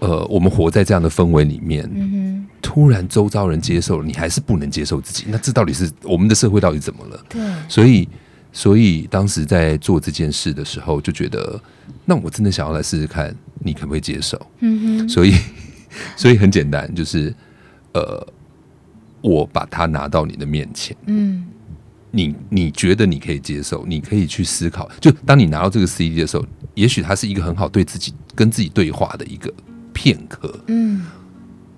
[0.00, 7.24] 呃，我们活在这样的氛围里面，嗯，突然周遭人接受了，你还是不能接受自己，那这到底是我们的社会到底怎么了？
[7.28, 8.08] 对，所以。
[8.54, 11.58] 所以当时在做这件事的时候，就觉得，
[12.04, 14.38] 那我真的想要来试试看，你可不可以接受？
[14.60, 15.08] 嗯哼。
[15.08, 15.34] 所以，
[16.16, 17.34] 所以很简单，就是，
[17.94, 18.22] 呃，
[19.22, 21.44] 我把它拿到你的面前，嗯，
[22.10, 24.90] 你你觉得你可以接受，你可以去思考。
[25.00, 26.44] 就当你拿到这个 CD 的时候，
[26.74, 29.52] 也许它是一个很好对自己跟自己对话的一个
[29.92, 30.54] 片刻。
[30.66, 31.06] 嗯，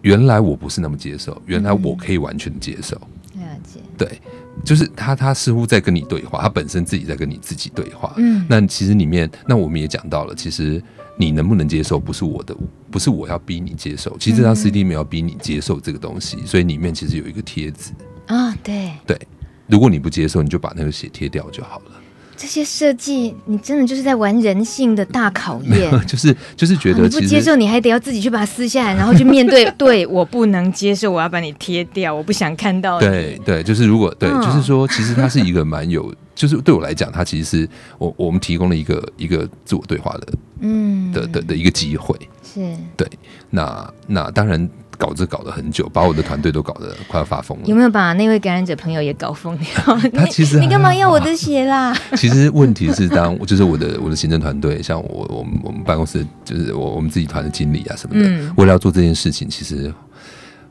[0.02, 2.96] 原来我不是那么接受，原来我可以完全接受。
[3.34, 3.80] 了解。
[3.96, 4.20] 对。
[4.64, 8.14] 就是他，他似乎在跟你对话，他本身自己在跟你自己对话。
[8.18, 10.80] 嗯，那其实里面，那我们也讲到了，其实
[11.16, 12.56] 你能不能接受，不是我的，
[12.90, 14.16] 不是我要逼你接受。
[14.18, 17.92] 其实这张 CD 没有逼你接受这个东西，所以里面其实有一个贴纸
[18.26, 19.18] 啊，对对，
[19.66, 21.92] 如果你不接受，你就把那个血贴掉就好了。
[22.36, 25.88] 这些设计，你真的就是在玩人性的大考验。
[26.04, 29.64] 就是就是觉得你不接受，你还得要自己去把它撕下来，然后去面对。
[29.78, 33.06] 对，我不能接受，我要把你贴掉，我不想看到你。
[33.06, 40.26] 对对，就是如果对，就是说，其实它是一个蛮有，就是对我来讲，它其实是我我们提供了一个一个自我对话的，
[40.60, 42.16] 嗯，的的的一个机会。
[42.42, 43.08] 是，对。
[43.50, 44.68] 那那当然。
[44.96, 47.64] 搞这搞了很久，把我的团队都搞得快要发疯了。
[47.66, 49.68] 有没有把那位感染者朋友也搞疯掉？
[50.14, 51.92] 他其实你干嘛要我的血啦？
[52.16, 59.92] 其实问题是，当就是我的我的行政团队，像我我们我们办公室就是我我们自己团的经理啊什么的，嗯、为了要做这件事情，其实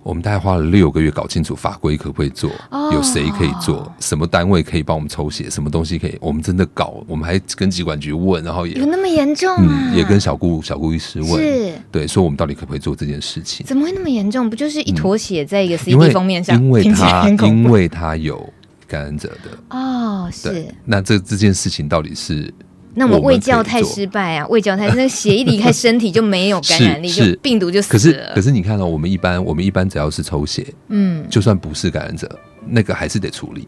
[0.03, 9.89] 我们大概花了六个月搞清楚法规可不可以做，哦、有谁可以做，什么单位可以帮我们抽血，什么东西可以，我们真的搞，我们还跟疾管局问，然后也有那么严重啊？
[9.91, 13.65] 嗯，也跟小顾小顾医师问，是对，说我们到底可不可以做这件事情？
[13.65, 14.49] 怎么会那么严重？
[14.49, 16.61] 不就是一坨血在一个 CD 封面上？
[16.61, 18.51] 因为他 因为他有
[18.87, 20.65] 感染者的哦，是。
[20.83, 22.53] 那这这件事情到底是？
[22.95, 24.47] 那我卫教太失败啊！
[24.47, 27.91] 卫教太， 那个血一离开身体就没有感染力，就病毒就死了。
[27.91, 32.29] 可是可是你看到、哦、我们一般我们一般只要是抽血，嗯，就算不是感染者，
[32.67, 33.67] 那个还是得处理，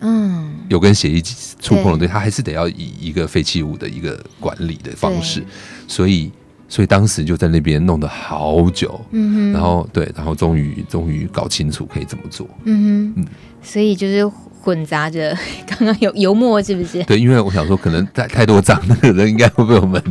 [0.00, 1.22] 嗯，有跟血液
[1.60, 5.44] 触碰的对，他还是得要以一个废弃物的一个管理的方式，
[5.86, 6.30] 所以
[6.68, 13.26] 所以当时就在那边弄得好久，嗯哼，然后对，然后终于终于搞清楚可以怎么做，嗯哼，嗯，
[13.64, 14.30] 所以就是。
[14.64, 15.36] 混杂着，
[15.68, 17.04] 刚刚有油墨是不是？
[17.04, 20.02] 对，因为我想说，可能太太多张，那个人应该会被我们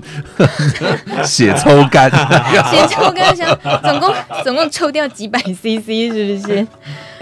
[1.25, 2.07] 血抽干，
[2.69, 3.49] 血抽干，想
[3.81, 6.67] 总共总共抽掉几百 CC，是不是？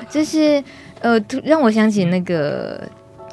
[0.09, 0.61] 就是
[0.99, 2.85] 呃，让我想起那个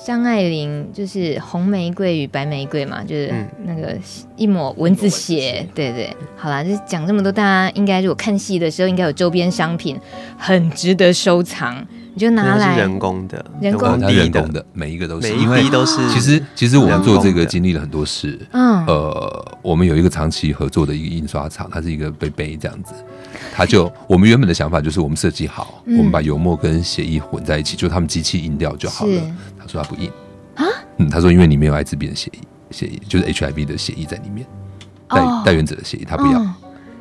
[0.06, 3.34] 张爱玲，就是红玫瑰与白玫瑰嘛，就是
[3.64, 3.96] 那个
[4.36, 6.16] 一抹蚊子血，对对。
[6.36, 9.98] 好啦，就是讲这么多，大家应该如果看戏的时候，应该有周边商品，
[10.38, 11.84] 很值得收藏。
[12.18, 15.96] 你就拿来人工的，人工的，人工的，每一个都是，每一滴都是。
[16.08, 18.36] 其实，其实我们做这个经历了很多事。
[18.50, 22.92] 嗯，呃，我们有一个长期合作的一个印刷厂，它是一个杯杯这样子。
[23.54, 29.22] 他就 我们原本的想法就是，我们设计好，我们把油墨跟血液混在一起，就他们机器印掉就好了。
[29.56, 30.10] 他说他不印
[30.56, 30.66] 啊，
[30.96, 32.40] 嗯，他说因为里面有艾滋病的血液，
[32.72, 34.44] 血液就是 HIV 的血液在里面，
[35.08, 36.44] 带带原者的血液，他不要。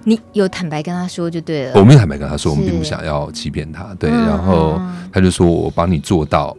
[0.08, 1.74] 你有坦白跟他说就对了。
[1.76, 3.94] 我没有坦白跟他说，我们并不想要欺骗他。
[3.96, 4.82] 对，然后
[5.12, 6.56] 他就说我帮你做到，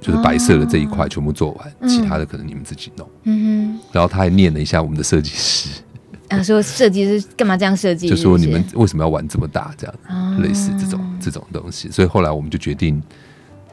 [0.00, 3.08] 就是白色的这一块全部做完，其他的可能你们自己弄。
[3.22, 3.80] 嗯哼。
[3.92, 5.68] 然后他还念了一下我们的设计师，
[6.28, 8.08] 啊，说设计师干嘛这样设计？
[8.08, 9.72] 就说你们为什么要玩这么大？
[9.78, 11.88] 这样类似这种这种东西。
[11.88, 13.00] 所以后来我们就决定。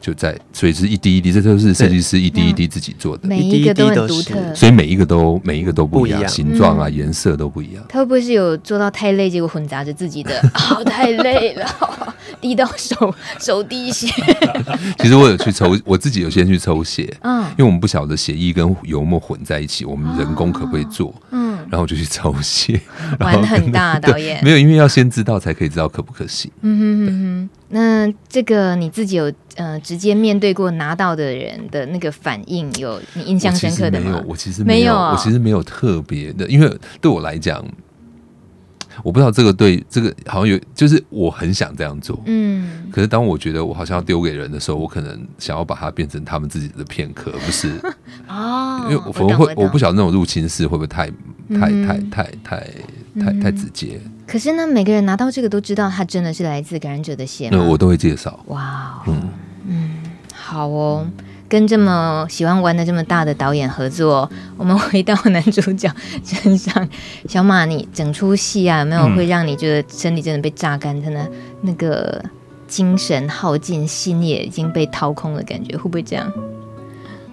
[0.00, 7.84] 就在，所以是一滴一滴，这都是设计师一滴一滴自己做的，每一个都很独特，所以每一个都每一个都不一样，形状啊、颜色都不一样。
[7.88, 10.40] 他会不会是有做到太累，结果混杂着自己的？
[10.54, 11.66] 好，太累了，
[12.40, 14.06] 滴到手手滴血。
[14.98, 21.14] 其实我有去抽，我自己有先去抽血，嗯，因为我们不晓得血液跟油墨混在一起，我们人工可不可以做？
[21.30, 22.80] 嗯，然后我就去抄写，
[23.20, 26.50] 玩很大，导演没有，因为要先知道才可以知道可不可行。
[26.62, 27.50] 嗯哼哼哼。
[27.72, 34.10] 那这个你自己有呃直接面对过拿到的人的那个反应，有你印象深刻的吗？
[34.10, 37.64] 没有，我其实没有，我其实没有特别的，因为对我来讲，
[39.02, 47.72] 我不知道这个对这个好像有，就是我很想这样做，嗯，可是当我觉得我好像要丢给人的时候，我可能想要把它变成他们自己的片刻，不是？
[48.28, 51.06] 哦，因为我会我，我不晓得那种入侵式会不会太
[51.48, 52.66] 太太太太
[53.20, 54.00] 太太直接。
[54.26, 57.48] 可是呢，每个人拿到这个都知道，它真的是来自感染者的血。
[57.50, 58.38] 那我都会介绍。
[58.46, 59.28] 哇，嗯
[59.66, 59.90] 嗯，
[60.32, 61.04] 好哦，
[61.50, 65.92] 跟这么喜欢玩的这么大的导演合作，我们回到男主角
[66.24, 66.88] 身上。
[67.28, 71.28] 小马，你整出戏啊，有没有会让你觉得身体真的被榨干，真的
[71.62, 72.24] 那个
[72.68, 76.32] 精神耗尽，心也已经被掏空的感觉，会不会这样？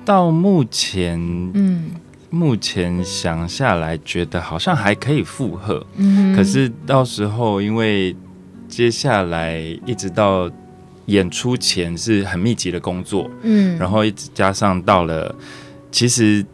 [0.04, 1.20] 到目前，
[1.54, 1.92] 嗯。
[2.30, 8.14] 目前想下来，觉得好像还可以负荷，嗯，可是到时候因为
[8.68, 10.52] 接下来一直到
[11.08, 15.36] 演出前是很密集的工作，嗯，然后一直加上到了，
[15.92, 16.46] 其实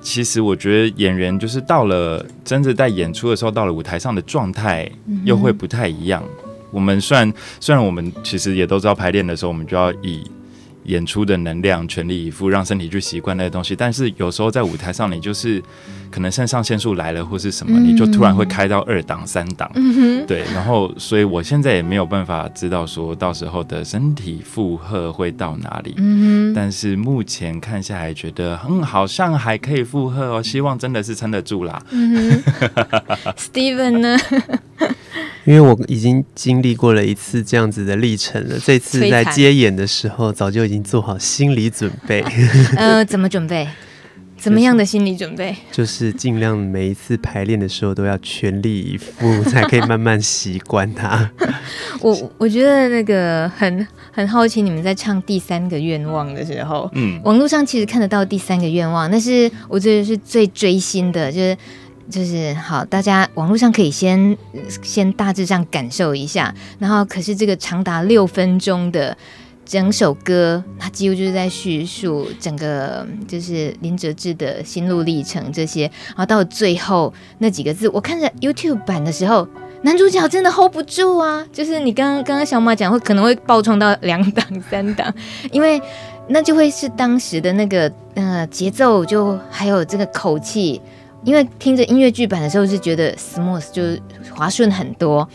[0.00, 4.88] 其实我觉得演员就是到了真的在演出的时候，到了舞台上的状态
[5.24, 6.22] 又会不太一样。
[6.70, 10.22] 我们虽然虽然我们其实也都知道排练的时候，我们就要以。
[10.84, 13.76] 演出的能量全力以赴，让身体去习惯那些东西。
[13.76, 15.62] 但是有时候在舞台上，你就是
[16.10, 19.70] 可能肾上腺素来了或是什么，你就突然会开到二档、三档。
[19.74, 25.94] 嗯、对，然后所以我现在也没有办法知道说到时候的身体负荷会到哪里。
[25.98, 30.42] 嗯、但是目前看下来，觉得嗯，好像还可以负荷哦。
[30.42, 31.82] 希望真的是撑得住啦。
[31.90, 32.42] 嗯、
[33.36, 34.18] Steven 呢？
[35.44, 42.24] 因为我已经经历过了一次这样子的历程了，这次在接演的时候，早就已经做好心理准备。
[42.76, 43.66] 呃，怎么准备？
[44.38, 45.54] 怎么样的心理准备？
[45.70, 51.30] 就是尽量每一次排练的时候都要全力以赴，才可以慢慢习惯它。
[52.00, 61.56] 我我觉得那个很很好奇，你们在唱第三个愿望的时候，嗯，网络上其实看得到第三个愿望，那是我觉得是最追星的，就是。
[62.10, 64.36] 就是好，大家网络上可以先
[64.82, 69.16] 先大致上感受一下，然后可是这个长达六分钟的
[69.64, 79.46] 整首歌，它几乎就是在叙述整个就是林哲志的心路历程这些，然后到最后那几个字，我看着 YouTube 版的时候，
[79.82, 81.46] 男主角真的 hold 不住啊！
[81.52, 85.12] 就是你刚刚刚刚小马讲会可能会爆冲到两档三档，
[85.50, 85.80] 因为
[86.28, 90.80] 那就会是当时的那个呃节奏，就还有这个口气，
[91.24, 93.82] 因为听着音乐剧版的时候是觉得 smooth 就
[94.34, 95.28] 滑顺很多。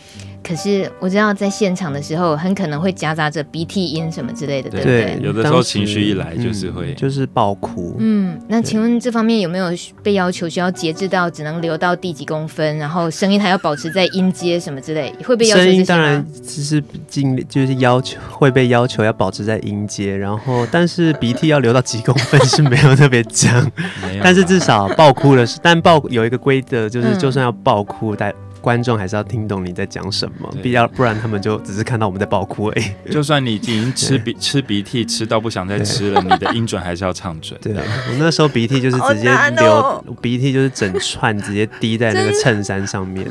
[0.48, 5.26] 可是我知道，在现场的时候，很可能会夹杂着鼻涕音什么之类的，对，对不对？
[5.26, 7.94] 有的时候情绪一来，就是会、嗯、就是爆哭。
[7.98, 9.66] 嗯，那请问这方面有没有
[10.02, 15.14] 被要求需要节制到只能留到第几公分，然后声音还要保持在音阶什么之类？
[15.22, 15.62] 会被要求？
[15.62, 23.70] 声音当然就是尽力，就是要求会被要求要保持在音阶，然后但是鼻涕要留到几公分是没有特别讲，
[24.24, 28.34] 但是至少爆哭了是，但爆有一个规则，就是就算要爆哭，但、嗯。
[28.68, 32.84] 观众还是要听懂你在讲什么，必要不然他们就只是看到我们在爆哭而已。
[33.10, 37.58] 就算你已经吃鼻吃鼻涕吃到不想再吃了，你的音准还是要唱准。
[37.62, 43.26] 对啊，我那时候鼻涕就是直接流，哦、鼻涕就是整串直接滴在那个衬衫上面。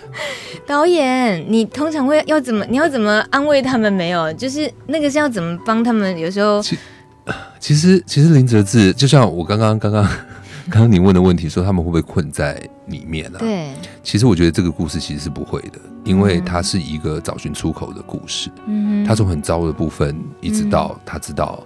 [0.66, 2.64] 导演，你通常会要怎么？
[2.70, 3.92] 你要怎么安慰他们？
[3.92, 6.18] 没有，就是那个是要怎么帮他们？
[6.18, 6.78] 有时候，其
[7.58, 10.08] 其实其实林哲志，就像我刚刚刚刚。
[10.68, 13.38] 刚刚你问的问题说他们会不会困在里面呢？
[13.38, 18.50] 对，其实我觉得这个故事其实是不会的，因为它是一个找寻出口的故事。
[18.66, 21.64] 嗯，他从很糟的部分一直到他知道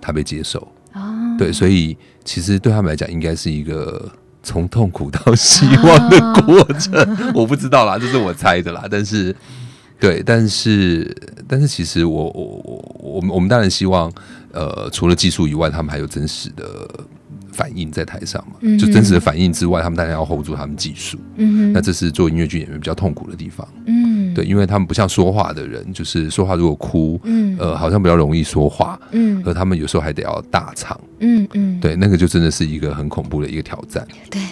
[0.00, 0.60] 他被接受。
[0.92, 1.00] 哦，
[1.38, 4.10] 对，所以其实对他们来讲，应该是一个
[4.42, 7.32] 从痛苦到希望的过程。
[7.34, 8.84] 我不知道啦，这是我猜的啦。
[8.90, 9.34] 但是，
[9.98, 11.16] 对，但是，
[11.48, 14.12] 但是，其实我我我我们我们当然希望，
[14.52, 16.64] 呃，除了技术以外，他们还有真实的。
[17.54, 21.16] 反应在台上嘛，就真实的反应之外，他们当然要 hold 住他们技术。
[21.36, 23.66] 嗯，那这是做音乐剧演员比较痛苦的地方。
[23.86, 29.00] 嗯，对，因为他们不像说话的人，就是说话如果哭，嗯，呃，好像比较容易说话。
[29.12, 30.98] 嗯，而他们有时候还得要大唱。
[31.20, 34.04] 嗯嗯，对，那个就真的是一个很恐怖的一个挑战。
[34.28, 34.42] 对，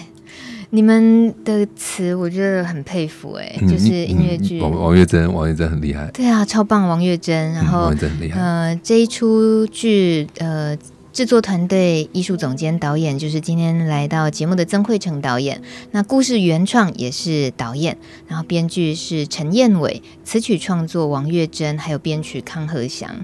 [0.70, 4.60] 你们的词我觉得很佩服，哎，就是音乐剧。
[4.60, 6.08] 王王月珍，王月珍很厉害。
[6.14, 7.52] 对啊，超棒，王月珍。
[7.52, 8.40] 然后王月珍很厉害。
[8.40, 10.78] 呃，这一出剧，呃。
[11.12, 15.60] 制作团队、艺术总监、导演，就是今天来到节目的曾慧成导演。
[15.90, 23.14] 那故事原创也是导演，然后编剧是陈彦伟，词曲创作王月珍，还有编曲康和祥。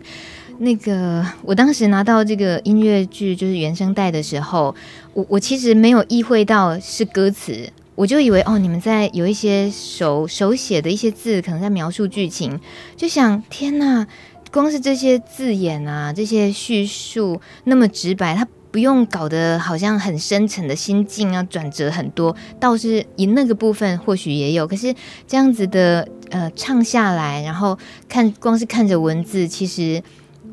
[0.59, 4.74] 那个我当时拿到这个音乐剧就是原声带的时候，
[5.14, 12.61] 我我其实没有意会到是歌词，我就以为哦，你们在有一些手手写的一些字，可能在描述剧情，
[12.99, 14.07] 就想天哪。
[14.53, 24.67] 光是这些字眼啊，这些叙述那么直白，他不用搞得好像很深沉的心境啊，转折很多，倒是以那个部分或许也有。
[24.67, 24.95] 可是
[25.27, 27.79] 这样子的呃唱下来，然后
[28.09, 30.03] 看光是看着文字，其实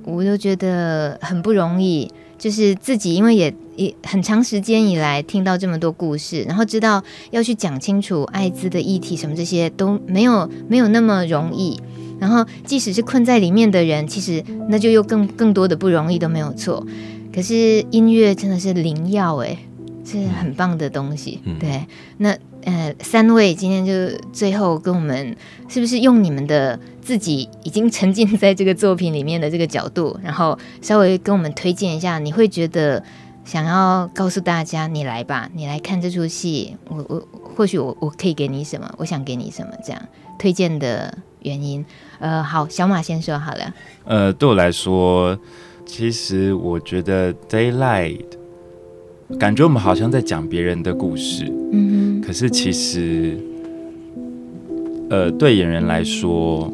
[0.04, 2.12] 我都觉得很不容易。
[2.38, 11.80] 就是自己因为也也很长时间以来听到这么多故事，然后知道要去讲清楚艾滋的议题什么这些都没有没有那么容易。
[12.20, 16.86] 然后，即使是困在里面的人，其实那就又更更多的不容易都没有错。
[17.34, 19.58] 可是音乐真的是灵药诶，
[20.06, 21.42] 是很棒的东西。
[21.44, 21.86] 嗯、对，
[22.18, 25.36] 那呃，三位今天就最后跟我们，
[25.68, 32.18] 是不是用你们的自己已经沉浸在这个作品里面的这个角度，然后稍微跟我们推荐一下？
[32.18, 33.04] 你会觉得
[33.44, 40.02] 想要告诉大家，你来吧，你来看这出戏，我我或许我我可以给你什么，我想给你什么，这样
[40.40, 41.16] 推荐的
[41.46, 41.86] 原因。
[42.20, 43.74] 呃，好，小马先说好了。
[44.04, 45.38] 呃，对我来说，
[45.86, 48.26] 其实我觉得《Daylight》
[49.38, 52.22] 感觉我们好像在讲别人的故事，嗯哼。
[52.26, 53.38] 可是其实，
[55.10, 56.72] 呃，对演员来说，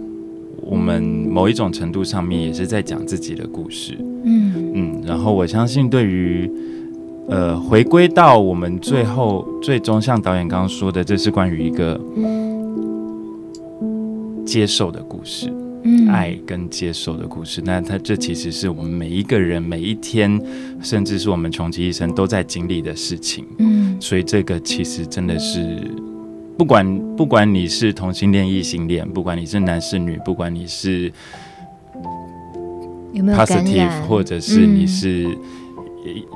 [0.61, 5.01] 我们某一种程度上面也是在讲自己的故事，嗯嗯。
[5.05, 6.49] 然后我相信，对于
[7.27, 11.99] 呃，回归到我们最后最终，像导演刚刚说的，这是关于一个。
[14.51, 15.49] 接受的故事，
[15.83, 20.29] 嗯，爱跟接受的故事，那它这其实是我们每一个人每一天，
[20.81, 25.81] 甚至是我们穷其一生都在经历的事情，嗯，所以这个其实真的是，
[26.57, 31.09] 不管不管你是同性恋、异性恋，不管你是男是女，不管你是
[33.13, 35.23] 有没有 positive，或者是你是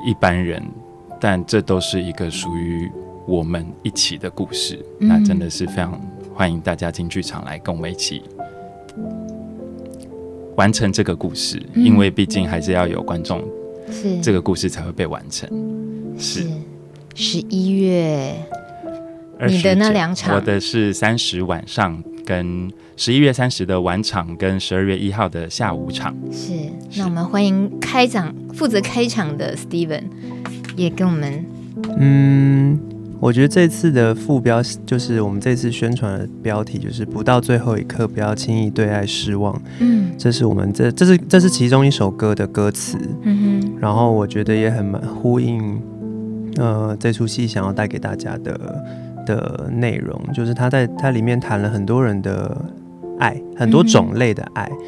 [0.06, 2.90] 一般人，嗯，但这都是一个属于
[3.26, 6.00] 我们一起的故事，嗯，那真的是非常。
[6.36, 8.22] 欢迎大家进剧场来跟我们一起
[10.54, 13.42] 完成这个故事，嗯、因为毕竟还是要有观众，
[13.90, 14.20] 是。
[14.20, 15.48] 这个故事才会被完成。
[16.18, 16.46] 是。
[17.14, 18.34] 十一月，
[19.48, 26.14] 你的那两场，我的是三十晚上跟十一月三十的晚场，跟十二月一号的下午场。
[26.30, 26.52] 是，
[26.98, 30.04] 那我们欢迎开场负责开场的 Steven
[30.76, 31.46] 也跟我们，
[31.98, 32.78] 嗯。
[33.18, 39.58] 我觉得这次的副标就是我们这次宣传的标题，就是不到最后一刻，不要轻易对爱失望。
[39.80, 42.98] 嗯，这是我们这这是这是其中一首歌的歌词。
[43.22, 45.80] 嗯哼，然后我觉得也很呼应，
[46.56, 48.84] 呃，这出戏想要带给大家的
[49.24, 52.56] 的内容，就是他在他里面谈了很多人的
[53.18, 54.78] 爱，很多种类的爱，嗯、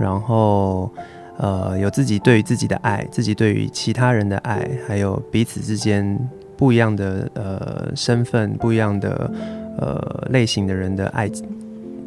[0.00, 0.90] 然后
[1.36, 6.18] 呃，有自己对于自己的爱，自己对于其他人的爱，还有彼此之间。
[6.56, 9.30] 不一样的呃身份，不一样的
[9.78, 11.30] 呃类型的人的爱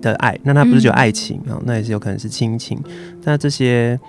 [0.02, 2.82] 的爱，那他不是只有爱情啊、嗯哦，那也是有可能是亲情。
[3.24, 4.00] 那这些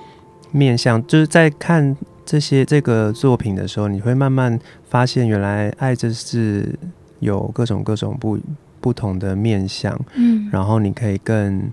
[0.53, 4.59] 面向，就是在看这些这个作品的时候，你会慢慢
[4.89, 6.79] 发现，原来爱这是
[7.21, 8.39] 有各种各种不
[8.81, 9.99] 不同的面向。
[10.15, 11.71] 嗯，然后你可以更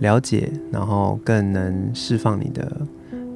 [0.00, 2.72] 了解，然后更能释放你的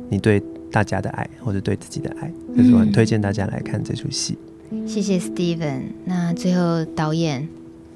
[0.09, 2.31] 你对大家的爱，或者对自己的爱。
[2.57, 4.39] 就是我很推荐大家来看这出戏。
[4.87, 5.83] 谢谢 Steven。
[6.05, 7.49] 那最后导演，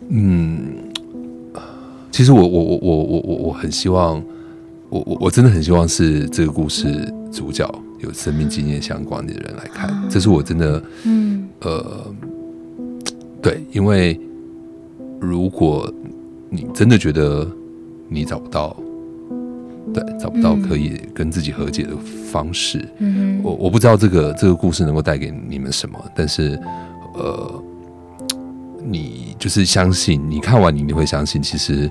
[0.09, 0.67] 嗯，
[2.11, 4.23] 其实我我我我我我我很希望，
[4.89, 7.69] 我我我真的很希望是这个故事主角
[8.01, 12.15] 有生命经验相关的人来看，啊、这是我真的，嗯，呃，
[13.43, 14.19] 对，因为
[15.21, 15.93] 如果
[16.49, 17.47] 你真的觉得
[18.09, 18.77] 你找不到。
[19.97, 21.97] 对，找不到可以跟自己和解的
[22.31, 22.87] 方式。
[22.99, 26.61] 嗯，我我不知道这个这个故事能够带给你们什么，但是，
[27.15, 27.65] 呃，
[28.85, 31.91] 你就是相信，你看完你你会相信，其实，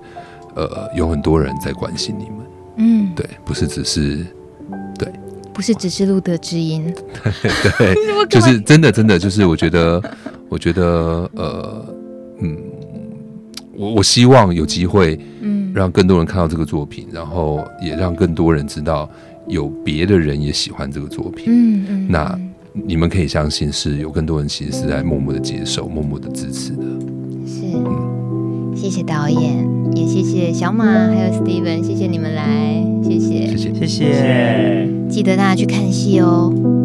[0.53, 2.35] 呃，有很多人在关心你们。
[2.77, 4.23] 嗯，对，不是只是，
[4.99, 5.11] 对，
[5.51, 6.93] 不是只是路德之音。
[7.79, 7.95] 对，
[8.29, 9.99] 就是真的真的就是我觉得，
[10.47, 11.85] 我觉得，呃，
[12.39, 12.55] 嗯。
[13.77, 19.09] 我我希望有机会，嗯，让更多人看到这个作品，然后也让更多人知道
[19.47, 22.07] 有别的人也喜欢这个作品，嗯嗯。
[22.09, 22.39] 那
[22.73, 26.83] 你们可以相信，是有更多人其实是在默默的接受、默默的支持的。
[27.45, 36.84] 是，嗯，谢谢导演，也谢谢小马还有 Steven，谢谢你们来，谢谢，谢谢，谢谢，记得大家去看戏哦。